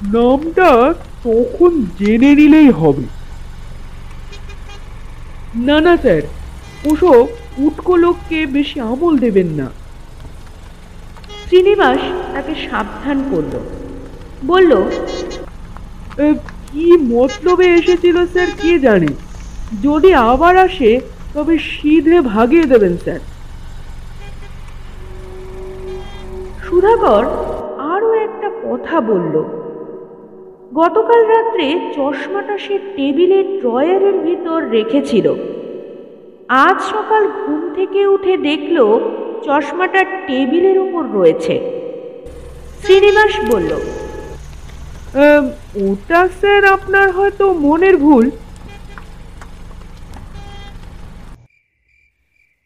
নামটা 0.03 0.93
তখন 1.23 1.85
জেনে 1.99 2.35
নিলেই 2.35 2.69
হবে। 2.69 3.03
না 5.55 5.81
না 5.81 5.97
স্যার 5.97 6.21
ওসব 6.85 7.27
উটকো 7.57 7.95
লোককে 7.95 8.45
বেশি 8.45 8.79
আমল 8.79 9.17
দেবেন 9.17 9.47
না। 9.47 9.69
শ্রীনিবাস 11.47 11.99
তাকে 12.33 12.55
সাবধান 12.69 13.23
করল। 13.31 13.59
বলল 14.45 14.89
কি 16.71 16.97
মতলবে 16.97 17.65
এসেছিল, 17.73 18.25
স্যার? 18.25 18.47
কে 18.61 18.79
জানে? 18.79 19.07
যদি 19.83 20.13
আবার 20.13 20.57
আসে, 20.57 20.99
তবে 21.33 21.57
সিধে 21.57 22.21
ভাগিয়ে 22.21 22.63
দেবেন, 22.63 22.97
স্যার। 22.97 23.19
সুধাকর 26.65 27.23
আরও 27.79 28.13
একটা 28.13 28.49
কথা 28.65 29.01
বলল। 29.01 29.43
গতকাল 30.75 31.25
রাত্রে 31.25 31.79
চশমাটা 31.95 32.57
সে 32.57 32.79
টেবিলের 32.95 33.59
ড্রয়ারের 33.59 34.13
ভিতর 34.13 34.69
রেখেছিল। 34.69 35.33
আজ 36.47 36.81
সকাল 36.81 37.27
ঘুম 37.27 37.73
থেকে 37.75 38.07
উঠে 38.07 38.37
দেখল 38.37 38.99
চশমাটা 39.43 40.03
টেবিলের 40.03 40.77
উপর 40.79 41.03
রয়েছে। 41.13 41.59
শ্রীনিবাস 42.83 43.51
বলল 43.51 43.71
ওটা 45.15 46.21
স্যার 46.39 46.63
আপনার 46.75 47.07
হয়তো 47.17 47.45
মনের 47.65 47.95
ভুল। 48.05 48.25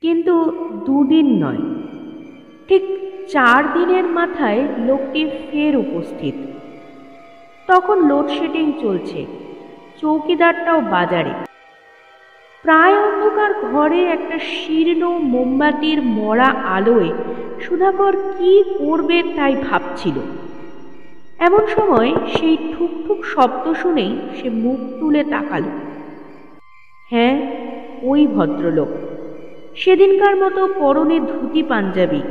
কিন্তু 0.04 0.36
দুদিন 0.86 1.28
নয়, 1.44 1.64
ঠিক 2.68 2.84
চার 3.34 3.62
দিনের 3.76 4.06
মাথায় 4.18 4.62
লোকটি 4.88 5.22
ফের 5.40 5.74
উপস্থিত। 5.86 6.36
তখন 7.70 7.98
লোডশেডিং 8.10 8.66
চলছে, 8.84 9.20
চৌকিদারটাও 10.02 10.80
বাজারে। 10.96 11.34
প্রায় 12.66 12.96
অন্ধকার 13.08 13.52
ঘরে 13.72 14.02
একটা 14.16 14.38
শীর্ণ 14.54 15.04
মোমবাতির 15.34 16.00
মরা 16.18 16.50
আলোয় 16.76 17.12
সুধাকর 17.64 18.14
কি 18.36 18.54
করবে 18.80 19.18
তাই 19.38 19.54
ভাবছিল। 19.68 20.18
এমন 21.40 21.64
সময় 21.68 22.10
সেই 22.36 22.58
ঠুকঠুক 22.72 23.20
শব্দ 23.26 23.74
শুনেই 23.74 24.12
সে 24.38 24.50
মুখ 24.50 24.80
তুলে 25.00 25.24
তাকালো। 25.24 25.72
হ্যাঁ 27.12 27.36
ওই 28.02 28.28
ভদ্রলোক। 28.28 28.88
সেদিনকার 29.76 30.36
মতো 30.36 30.62
পরনে 30.80 31.20
ধুতি 31.20 31.64
পাঞ্জাবি, 31.64 32.22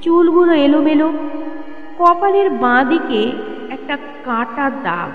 চুলগুলো 0.00 0.52
এলোমেলো, 0.66 1.08
কপালের 1.98 2.50
বাঁ 2.50 2.84
দিকে 2.84 3.20
একটা 3.70 3.96
কাটা 4.24 4.70
দাগ। 4.70 5.10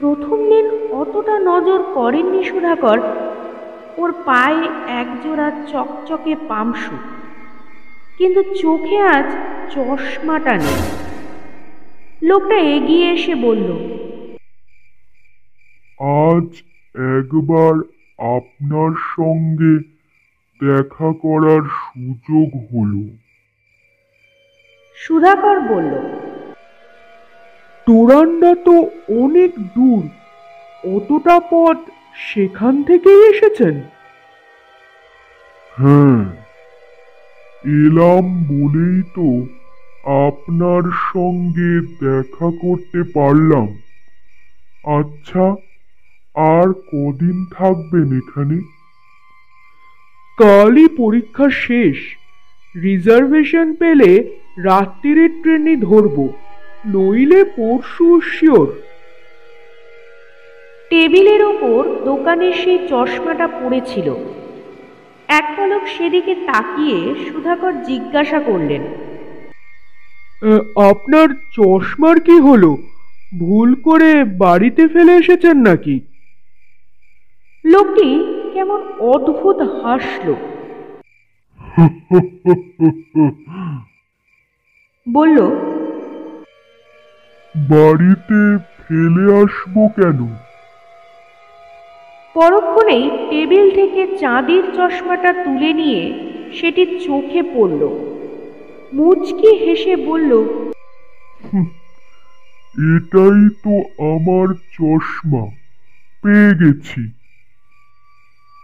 প্রথম 0.00 0.38
দিন 0.48 0.66
অতটা 0.92 1.38
নজর 1.38 1.80
করেননি 1.94 2.44
সুধাকর, 2.44 2.98
ওর 3.96 4.10
পায়ে 4.24 4.62
একজোড়া 5.00 5.48
চকচকে 5.72 6.32
পামসু 6.48 6.96
কিন্তু 8.18 8.40
চোখে 8.54 8.98
আজ 9.14 9.28
চশমাটা 9.74 10.54
নেই। 10.56 11.01
লোকটা 12.22 12.56
এগিয়ে 12.76 13.06
এসে 13.12 13.34
বলল 13.34 13.68
আজ 16.24 16.48
একবার 17.18 17.74
আপনার 18.18 18.92
সঙ্গে 19.16 19.72
দেখা 20.60 21.08
করার 21.22 21.62
সুযোগ 21.80 22.48
হলো। 22.72 23.02
সুধাকর 24.98 25.58
বলল 25.60 25.92
তোরান্ডা 27.86 28.54
তো 28.64 28.74
অনেক 29.08 29.50
দূর 29.76 30.02
অতটা 30.84 31.36
পথ 31.50 31.78
সেখান 32.14 32.82
থেকেই 32.82 33.20
এসেছেন? 33.32 33.74
হ্যাঁ 35.72 36.20
এলাম 37.64 38.24
বলেই 38.44 39.02
তো 39.14 39.26
আপনার 40.04 40.82
সঙ্গে 41.14 41.80
দেখা 41.80 42.50
করতে 42.60 43.02
পারলাম। 43.14 43.78
আচ্ছা 44.84 45.56
আর 46.34 46.72
কদিন 46.92 47.46
থাকবেন 47.52 48.18
এখানে? 48.18 48.60
কালই 50.38 50.88
পরীক্ষা 50.96 51.50
শেষ। 51.50 51.96
রিজার্ভেশন 52.82 53.74
পেলে 53.74 54.38
রাত্রিরের 54.58 55.30
ট্রেনই 55.42 55.76
ধরবো 55.76 56.28
নইলে 56.86 57.44
পরশু 57.44 58.20
শিওর। 58.20 58.66
টেবিলের 60.90 61.44
ওপর 61.44 62.04
দোকানের 62.04 62.52
সেই 62.52 62.78
চশমাটা 62.88 63.46
পড়েছিল। 63.46 64.14
এক 65.28 65.54
পলক 65.56 65.86
সেদিকে 65.86 66.34
তাকিয়ে 66.34 67.14
সুধাকর 67.14 67.82
জিজ্ঞাসা 67.82 68.40
করলেন 68.40 69.11
আপনার 70.90 71.28
চশমার 71.52 72.20
কি 72.20 72.40
হলো? 72.40 72.76
ভুল 73.38 73.74
করে 73.74 74.24
বাড়িতে 74.24 74.88
ফেলে 74.88 75.12
এসেছেন 75.16 75.56
নাকি? 75.56 76.00
লোকটি 77.64 78.08
কেমন 78.54 78.80
অদ্ভুত 79.00 79.58
হাসল। 79.82 80.34
বলল 85.06 85.38
বাড়িতে 87.54 88.40
ফেলে 88.78 89.24
আসব 89.42 89.74
কেন? 89.96 90.20
পরক্ষণেই 92.34 93.10
টেবিল 93.30 93.70
থেকে 93.70 94.16
চাঁদির 94.16 94.62
চশমাটা 94.76 95.32
তুলে 95.32 95.72
নিয়ে 95.72 96.02
সেটি 96.60 96.98
চোখে 97.06 97.42
পড়ল। 97.42 98.11
মুচকি 98.92 99.50
হেসে 99.64 99.96
বলল 100.08 100.32
এটাই 102.92 103.40
তো 103.64 103.74
আমার 104.12 104.48
চশমা 104.74 105.44
পেয়ে 106.22 106.50
গেছি। 106.60 107.00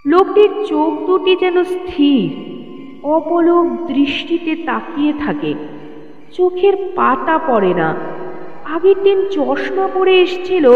লোকটির 0.06 0.52
চোখ 0.68 0.92
দুটি 1.06 1.36
যেন 1.36 1.56
স্থির 1.64 2.28
অপলক 3.16 3.66
দৃষ্টিতে 3.86 4.52
তাকিয়ে 4.68 5.12
থাকে। 5.24 5.52
চোখের 6.36 6.74
পাতা 6.96 7.38
পড়ে 7.38 7.74
না। 7.74 7.88
আগের 8.74 8.98
দিন 9.02 9.18
চশমা 9.30 9.86
পরে 9.94 10.14
এসছিল 10.24 10.66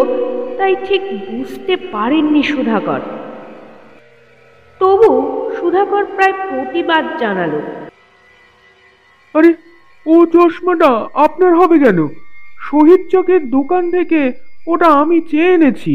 তাই 0.58 0.76
ঠিক 0.86 1.02
বুঝতে 1.30 1.76
পারেননি 1.92 2.42
সুধাকর। 2.42 3.00
তবু 4.80 5.10
সুধাকর 5.56 6.04
প্রায় 6.16 6.34
প্রতিবাদ 6.48 7.04
জানালো। 7.20 7.60
আরে 9.34 9.50
ও 10.06 10.26
চশমাটা 10.26 10.90
আপনার 11.14 11.52
হবে 11.54 11.78
কেন? 11.78 12.08
শহীদ 12.70 13.00
চকের 13.12 13.50
দোকান 13.50 13.90
থেকে 13.90 14.32
ওটা 14.66 14.88
আমি 14.92 15.20
চেয়ে 15.20 15.52
এনেছি। 15.52 15.94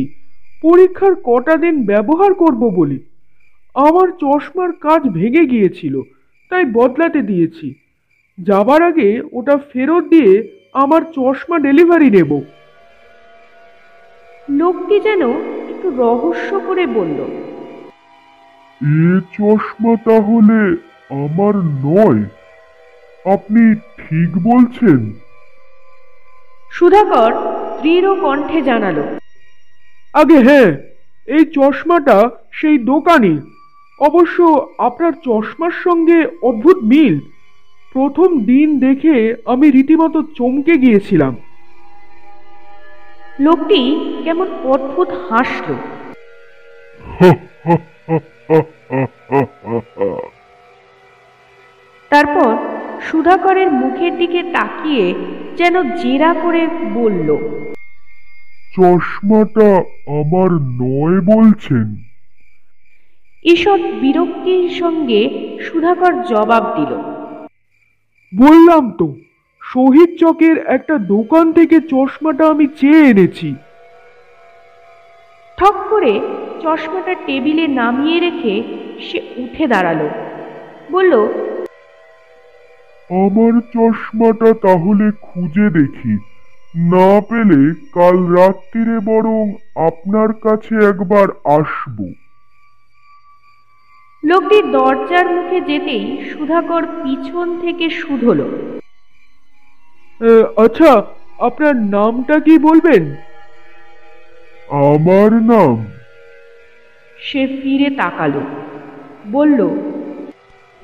পরীক্ষার 0.61 1.13
কটা 1.23 1.55
দিন 1.57 1.75
ব্যবহার 1.85 2.33
করব 2.33 2.61
বলি। 2.69 2.99
আমার 3.75 4.07
চশমার 4.21 4.71
কাজ 4.71 5.01
ভেঙে 5.09 5.45
গিয়েছিল 5.45 6.01
তাই 6.51 6.65
বদলাতে 6.73 7.21
দিয়েছি। 7.21 7.73
যাবার 8.37 8.81
আগে 8.83 9.21
ওটা 9.31 9.55
ফেরত 9.73 10.03
দিয়ে 10.09 10.31
আমার 10.73 11.01
চশমা 11.15 11.57
ডেলিভারি 11.59 12.09
নেব। 12.09 12.31
লোকটি 14.49 14.99
যেন 14.99 15.21
একটু 15.71 15.87
রহস্য 15.89 16.59
করে 16.67 16.83
বলল 16.87 17.19
এ 18.81 19.19
চশমা 19.37 19.93
তাহলে 20.05 20.59
আমার 21.23 21.55
নয়। 21.87 22.23
আপনি 23.33 23.63
ঠিক 24.01 24.31
বলছেন। 24.49 24.99
সুধাকর 26.71 27.31
দৃঢ় 27.83 28.11
কণ্ঠে 28.23 28.59
জানালো 28.69 29.03
আগে 30.21 30.37
হ্যাঁ 30.47 30.69
এই 31.35 31.43
চশমাটা 31.55 32.17
সেই 32.57 32.77
দোকানি। 32.91 33.33
অবশ্য 33.99 34.37
আপনার 34.87 35.13
চশমার 35.25 35.73
সঙ্গে 35.85 36.17
অদ্ভুত 36.41 36.77
মিল। 36.91 37.15
প্রথম 37.93 38.29
দিন 38.51 38.67
দেখে 38.85 39.15
আমি 39.53 39.67
রীতিমতো 39.71 40.19
চমকে 40.37 40.73
গিয়েছিলাম। 40.83 41.33
লোকটি 43.45 43.79
কেমন 44.23 44.47
অদ্ভুত 44.73 45.09
হাসল। 45.27 45.69
তারপর 52.11 52.51
সুধাকরের 53.07 53.69
মুখের 53.71 54.13
দিকে 54.17 54.41
তাকিয়ে 54.55 55.05
যেন 55.55 55.75
জেরা 56.01 56.31
করে 56.43 56.61
বলল 56.93 57.29
চশমাটা 58.75 59.69
আমার 60.19 60.49
নয় 60.81 61.19
বলছেন। 61.33 61.87
ঈষৎ 63.45 63.81
বিরক্তির 64.01 64.65
সঙ্গে 64.81 65.21
সুধাকর 65.65 66.13
জবাব 66.23 66.63
দিল 66.77 66.91
বললাম 68.33 68.83
তো 68.99 69.07
শহীদ 69.61 70.09
চকের 70.19 70.57
একটা 70.67 70.95
দোকান 71.13 71.45
থেকে 71.51 71.77
চশমাটা 71.91 72.43
আমি 72.49 72.65
চেয়ে 72.79 73.01
এনেছি। 73.09 73.49
ঠক 75.57 75.75
করে 75.89 76.13
চশমাটা 76.63 77.13
টেবিলে 77.25 77.65
নামিয়ে 77.79 78.19
রেখে 78.19 78.55
সে 79.07 79.19
উঠে 79.37 79.65
দাঁড়াল। 79.67 80.01
বলল 80.91 81.13
আমার 83.09 83.61
চশমাটা 83.73 84.53
তাহলে 84.53 85.11
খুঁজে 85.21 85.69
দেখি। 85.69 86.17
না 86.75 87.21
পেলে 87.21 87.73
কাল 87.93 88.25
রাত্রিরে 88.25 88.99
বরং 88.99 89.53
আপনার 89.87 90.33
কাছে 90.33 90.75
একবার 90.75 91.27
আসব। 91.45 92.05
লোকটি 94.23 94.71
দরজার 94.71 95.29
মুখে 95.29 95.61
যেতেই 95.61 96.17
সুধাকর 96.31 96.85
পিছন 96.85 97.61
থেকে 97.61 97.89
শুধল। 97.89 98.41
আহ, 100.21 100.59
আচ্ছা 100.59 101.03
আপনার 101.39 101.75
নামটা 101.75 102.39
কি 102.39 102.57
বলবেন? 102.57 103.15
আমার 104.69 105.33
নাম? 105.33 105.85
সে 107.19 107.47
ফিরে 107.47 107.89
তাকালো 107.89 108.41
বলল 109.31 109.69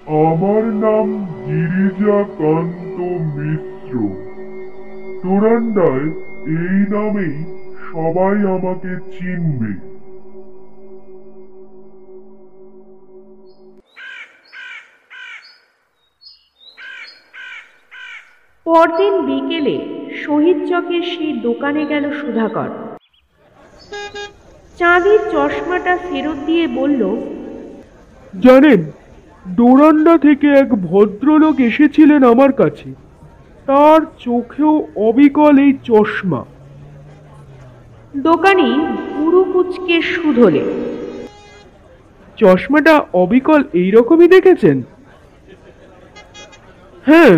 আমার 0.07 0.63
নাম 0.85 1.07
গিরিজাকান্ত 1.45 2.97
মিশ্র। 3.35 3.93
তোরান্ডায় 5.23 6.07
এই 6.59 6.77
নামেই 6.93 7.35
সবাই 7.89 8.35
আমাকে 8.55 8.91
চিনবে। 9.13 9.71
পরদিন 18.65 19.13
বিকেলে 19.27 19.75
শহীদ 20.23 20.57
চকের 20.69 21.03
সেই 21.11 21.33
দোকানে 21.47 21.83
গেল 21.85 22.05
সুধাকর। 22.19 22.69
চাঁদির 24.77 25.21
চশমাটা 25.31 25.93
ফেরত 25.97 26.37
দিয়ে 26.45 26.65
বলল 26.79 27.01
জানেন 28.33 28.81
ডোরান্ডা 29.47 30.17
থেকে 30.17 30.47
এক 30.47 30.69
ভদ্রলোক 30.75 31.59
এসেছিলেন 31.59 32.23
আমার 32.23 32.51
কাছে। 32.51 32.93
তার 33.65 34.01
চোখেও 34.19 34.87
অবিকল 34.95 35.59
এই 35.59 35.73
চশমা। 35.83 36.45
দোকানি 38.15 38.69
পুরু 39.17 39.43
কুচকে 39.43 40.01
শুধলে 40.01 40.63
চশমাটা 42.37 43.05
অবিকল 43.13 43.63
এই 43.73 43.91
রকমই 43.91 44.27
দেখেছেন? 44.27 44.83
হ্যাঁ 47.05 47.35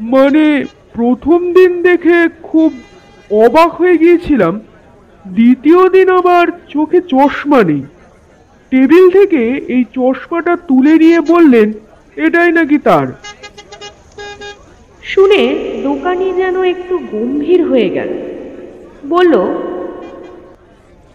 মানে 0.00 0.64
প্রথম 0.92 1.52
দিন 1.52 1.82
দেখে 1.82 2.28
খুব 2.42 2.72
অবাক 3.30 3.70
হয়ে 3.74 3.96
গিয়েছিলাম। 3.96 4.60
দ্বিতীয় 5.26 5.88
দিন 5.88 6.08
আবার 6.08 6.46
চোখে 6.68 7.00
চশমা 7.00 7.62
নেই। 7.62 7.82
টেবিল 8.70 9.10
থেকে 9.10 9.42
এই 9.68 9.84
চশমাটা 9.94 10.56
তুলে 10.56 10.98
নিয়ে 10.98 11.20
বললেন 11.20 11.72
এটাই 12.16 12.52
নাকি 12.52 12.78
তার? 12.78 13.06
শুনে 15.02 15.42
দোকানি 15.82 16.32
যেন 16.32 16.62
একটু 16.62 16.98
গম্ভীর 16.98 17.64
হয়ে 17.64 17.90
গেল। 17.90 18.08
বলল 19.08 19.34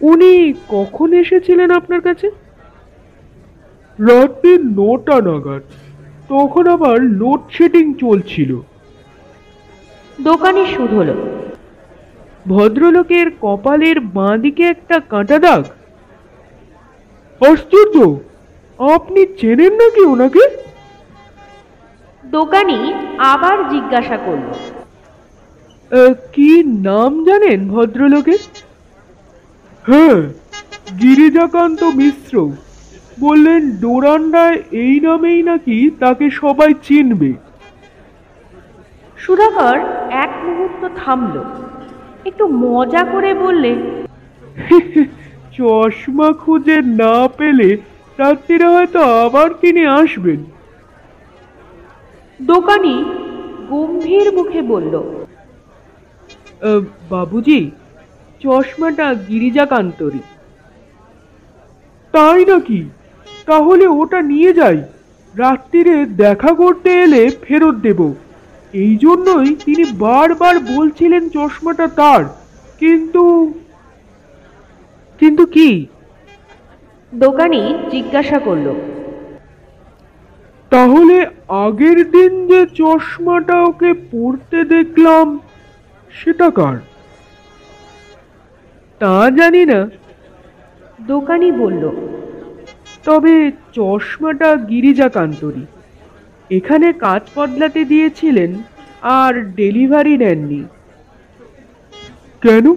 উনি 0.00 0.54
কখন 0.68 1.12
এসেছিলেন 1.12 1.70
আপনার 1.70 2.00
কাছে? 2.00 2.30
রাত্রি 3.98 4.58
নটা 4.58 5.20
নাগাদ। 5.20 5.62
তখন 6.28 6.66
আবার 6.66 7.00
লোডশেডিং 7.00 7.94
চলছিল। 7.94 8.60
দোকানি 10.20 10.66
শুধল 10.66 11.14
ভদ্রলোকের 12.48 13.30
কপালের 13.40 14.00
বাঁ 14.00 14.38
দিকে 14.38 14.62
একটা 14.62 15.00
কাঁটা 15.00 15.38
দাগ? 15.38 15.64
আশ্চর্য! 17.42 17.96
আপনি 18.78 19.26
চেনেন 19.40 19.72
নাকি 19.72 20.02
ওনাকে? 20.04 20.42
দোকানি 22.24 22.78
আবার 23.18 23.56
জিজ্ঞাসা 23.70 24.16
করল। 24.16 24.48
কি 26.32 26.62
নাম 26.64 27.24
জানেন 27.24 27.68
ভদ্রলোকের 27.68 28.38
হ্যাঁ 29.84 30.18
গিরিজাকান্ত 31.00 31.84
মিশ্র। 31.84 32.34
বললেন 33.20 33.70
ডোরান্ডায় 33.70 34.62
এই 34.72 35.00
নামেই 35.00 35.42
নাকি 35.42 35.90
তাকে 36.00 36.30
সবাই 36.30 36.74
চিনবে। 36.82 37.32
সুধাকর 39.18 39.78
এক 40.10 40.32
মুহূর্ত 40.44 40.82
থামল। 40.96 41.34
একটু 42.24 42.44
মজা 42.48 43.04
করে 43.04 43.34
বললে 43.34 43.72
চশমা 45.56 46.28
খুঁজে 46.32 46.76
না 47.02 47.16
পেলে 47.38 47.70
রাত্রিরে 48.18 48.66
হয়তো 48.74 49.00
আবার 49.24 49.48
তিনি 49.62 49.82
আসবেন। 50.00 50.40
দোকানি 52.40 52.94
গম্ভীর 53.70 54.28
মুখে 54.36 54.60
বলল 54.72 54.94
বাবুজি 57.10 57.60
চশমাটা 58.42 59.06
গিরিজাকান্তরই 59.28 60.22
তাই 62.14 62.42
নাকি? 62.44 62.80
তাহলে 63.46 63.84
ওটা 64.00 64.20
নিয়ে 64.22 64.52
যাই। 64.52 64.78
রাত্রিরে 65.34 65.96
দেখা 66.22 66.52
করতে 66.54 66.90
এলে 67.04 67.22
ফেরত 67.42 67.76
দেব। 67.86 68.00
এই 68.82 68.92
জন্যই 68.96 69.50
তিনি 69.66 69.84
বারবার 69.98 70.54
বলছিলেন 70.72 71.22
চশমাটা 71.28 71.86
তার 71.98 72.22
কিন্তু 72.80 73.22
কিন্তু 75.22 75.46
কি? 75.46 75.86
দোকানি 77.14 77.74
জিজ্ঞাসা 77.90 78.38
করল। 78.38 78.74
তাহলে 80.70 81.26
আগের 81.48 82.10
দিন 82.10 82.46
যে 82.46 82.66
চশমাটা 82.66 83.62
ওকে 83.62 83.92
পড়তে 84.12 84.64
দেখলাম 84.64 85.38
সেটা 86.10 86.50
কার? 86.50 86.76
তা 88.98 89.30
জানি 89.30 89.64
না। 89.64 89.90
দোকানি 91.06 91.52
বলল 91.52 91.90
তবে 93.04 93.50
চশমাটা 93.72 94.56
গিরিজাকান্তরই 94.56 95.66
এখানে 96.50 96.92
কাজ 96.92 97.22
বদলাতে 97.36 97.84
দিয়েছিলেন 97.84 98.62
আর 99.02 99.32
ডেলিভারি 99.34 100.16
নেননি। 100.16 100.64
কেন? 102.42 102.74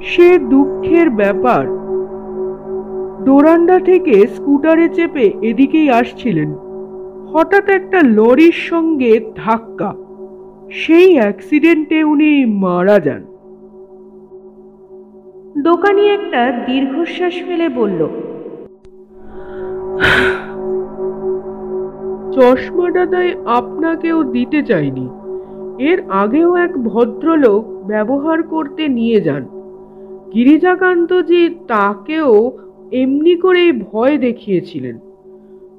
সে 0.00 0.38
দুঃখের 0.38 1.10
ব্যাপার। 1.10 1.66
ডোরান্ডা 3.24 3.78
থেকে 3.78 4.26
স্কুটারে 4.26 4.88
চেপে 4.88 5.32
এদিকেই 5.42 5.90
আসছিলেন। 5.90 6.54
হঠাৎ 7.32 7.68
একটা 7.68 8.00
লরির 8.02 8.52
সঙ্গে 8.52 9.20
ধাক্কা। 9.36 9.94
সেই 10.70 11.18
অ্যাক্সিডেন্টে 11.18 12.04
উনি 12.04 12.44
মারা 12.44 13.00
যান। 13.00 13.24
দোকানি 15.62 16.08
একটা 16.08 16.52
দীর্ঘশ্বাস 16.66 17.34
ফেলে 17.46 17.68
বলল 17.68 18.08
চশমাটা 22.32 23.06
তাই 23.06 23.34
আপনাকেও 23.46 24.22
দিতে 24.22 24.62
চাইনি। 24.62 25.08
এর 25.78 26.02
আগেও 26.08 26.56
এক 26.56 26.84
ভদ্রলোক 26.84 27.64
ব্যবহার 27.86 28.42
করতে 28.42 28.88
নিয়ে 28.88 29.20
যান। 29.20 29.55
গিরিজাকান্তজি 30.36 31.42
তাকেও 31.68 32.30
এমনি 32.92 33.36
করেই 33.36 33.72
ভয় 33.72 34.18
দেখিয়েছিলেন। 34.18 34.98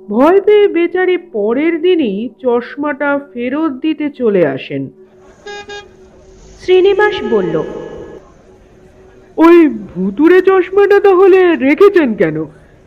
ভয় 0.09 0.41
পেয়ে 0.41 0.67
বেচারি 0.67 1.17
পরের 1.33 1.81
দিনই 1.81 2.29
চশমাটা 2.41 3.19
ফেরত 3.33 3.71
দিতে 3.71 4.09
চলে 4.09 4.47
আসেন। 4.47 4.89
শ্রীনিবাস 6.61 7.15
বলল 7.31 7.55
ওই 9.37 9.57
ভুতুরে 9.67 10.41
চশমাটা 10.41 10.99
তাহলে 10.99 11.39
রেখেছেন 11.55 12.09
কেন? 12.13 12.45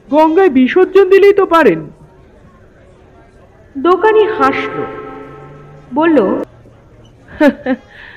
গঙ্গায় 0.08 0.48
বিসর্জন 0.48 1.08
দিলেই 1.08 1.32
তো 1.32 1.46
পারেন। 1.46 1.80
দোকানি 3.76 4.22
হাসল 4.38 4.76
বলল 5.94 6.18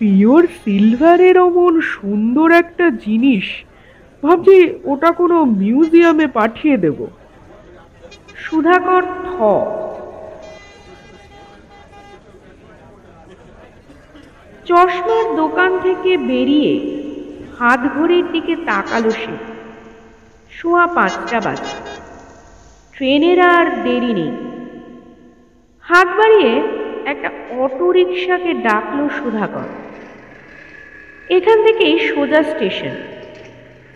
পিওর 0.00 0.46
সিলভারের 0.64 1.38
অমন 1.38 1.80
সুন্দর 1.80 2.50
একটা 2.50 2.90
জিনিস। 2.90 3.64
ভাবছি 4.24 4.74
ওটা 4.84 5.12
কোনো 5.12 5.44
মিউজিয়ামে 5.44 6.26
পাঠিয়ে 6.26 6.76
দেব। 6.76 7.06
সুধাকর 8.36 9.02
থ। 9.02 9.42
চশমার 14.64 15.36
দোকান 15.36 15.78
থেকে 15.82 16.16
বেরিয়ে 16.16 16.72
হাত 17.58 17.80
ঘড়ির 17.98 18.24
দিকে 18.32 18.56
তাকালো 18.56 19.10
সে। 19.10 19.34
শোয়া 20.50 20.86
পাঁচটা 20.86 21.40
বাজে। 21.40 21.74
ট্রেনের 22.92 23.40
আর 23.40 23.82
দেরি 23.82 24.12
নেই। 24.14 24.32
হাত 25.80 26.08
বাড়িয়ে 26.08 26.62
একটা 27.04 27.30
অটো 27.58 27.92
রিক্সাকে 27.92 28.54
ডাকলো 28.54 29.08
সুধাকর। 29.08 29.79
এখান 31.30 31.62
থেকেই 31.66 31.98
সোজা 31.98 32.42
স্টেশন। 32.42 32.94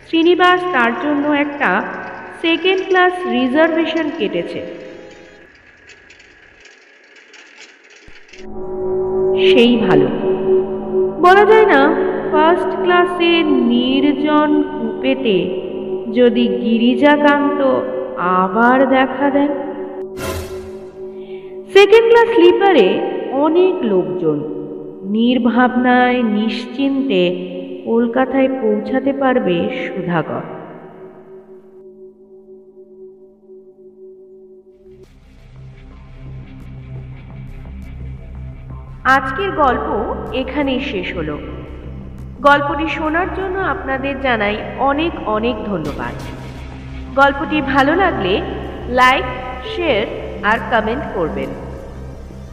শ্রীনিবাস 0.09 0.61
তার 0.72 0.93
জন্য 1.03 1.28
একটা 1.28 1.82
সেকেন্ড 2.41 2.87
ক্লাস 2.87 3.26
রিজার্ভেশন 3.26 4.11
কেটেছে। 4.18 4.61
সেই 9.53 9.76
ভালো। 9.76 10.09
বলা 11.20 11.45
যায় 11.45 11.66
না 11.66 11.95
ফার্স্ট 12.32 12.82
ক্লাসে 12.82 13.43
নির্জন 13.43 14.62
কুপেতে 14.62 15.39
যদি 16.12 16.49
গিরিজাকান্ত 16.49 17.61
আবার 18.18 18.89
দেখা 18.89 19.30
দেন। 19.30 19.49
সেকেন্ড 21.72 22.07
ক্লাস 22.09 22.28
স্লিপারে 22.35 23.01
অনেক 23.32 23.74
লোকজন। 23.82 24.53
নির্ভাবনায়, 25.05 26.22
নিশ্চিন্তে 26.22 27.50
কলকাতায় 27.84 28.48
পৌঁছাতে 28.48 29.12
পারবে 29.12 29.57
সুধাকর। 29.86 30.40
আজকের 39.05 39.50
গল্প 39.50 40.14
এখানেই 40.32 40.80
শেষ 40.80 41.16
হলো। 41.16 41.38
গল্পটি 42.42 42.88
শোনার 42.88 43.34
জন্য 43.34 43.59
আপনাদের 43.59 44.20
জানাই 44.20 44.57
অনেক 44.78 45.28
অনেক 45.28 45.57
ধন্যবাদ। 45.64 46.14
গল্পটি 47.16 47.62
ভালো 47.62 47.94
লাগলে 47.94 48.42
লাইক, 48.88 49.24
শেয়ার 49.76 50.07
আর 50.44 50.59
কমেন্ট 50.70 51.05
করবেন। 51.14 51.48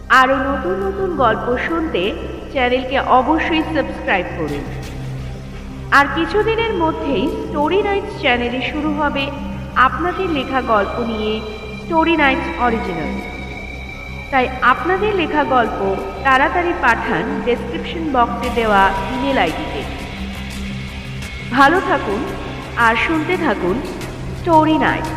আরও 0.10 0.36
নতুন 0.36 0.88
নতুন 0.88 1.16
গল্প 1.16 1.58
শুনতে 1.58 2.14
চ্যানেলকে 2.54 2.98
অবশ্যই 3.20 3.64
সাবস্ক্রাইব 3.74 4.28
করুন। 4.38 4.64
আর 5.98 6.06
কিছুদিনের 6.18 6.74
মধ্যেই 6.84 7.26
স্টোরি 7.44 7.80
নাইটস 7.88 8.14
চ্যানেলে 8.22 8.62
শুরু 8.72 8.90
হবে 9.00 9.24
আপনাদের 9.88 10.28
লেখা 10.38 10.60
গল্প 10.74 10.96
নিয়ে 11.12 11.34
স্টোরি 11.82 12.16
নাইটস 12.22 12.48
অরিজিনাল। 12.66 13.12
তাই 14.32 14.46
আপনাদের 14.72 15.12
লেখা 15.22 15.44
গল্প 15.56 15.80
তাড়াতাড়ি 16.26 16.74
পাঠান 16.86 17.26
ডেসক্রিপশন 17.48 18.04
বক্সে 18.16 18.50
দেওয়া 18.60 18.82
ইমেল 19.14 19.38
আইডিতে 19.46 19.82
ভালো 21.58 21.78
থাকুন 21.90 22.22
আর 22.86 22.94
শুনতে 23.06 23.34
থাকুন 23.46 23.76
স্টোরি 24.40 24.78
নাইট 24.86 25.08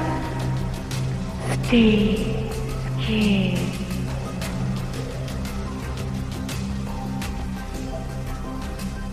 স্টে 1.54 1.84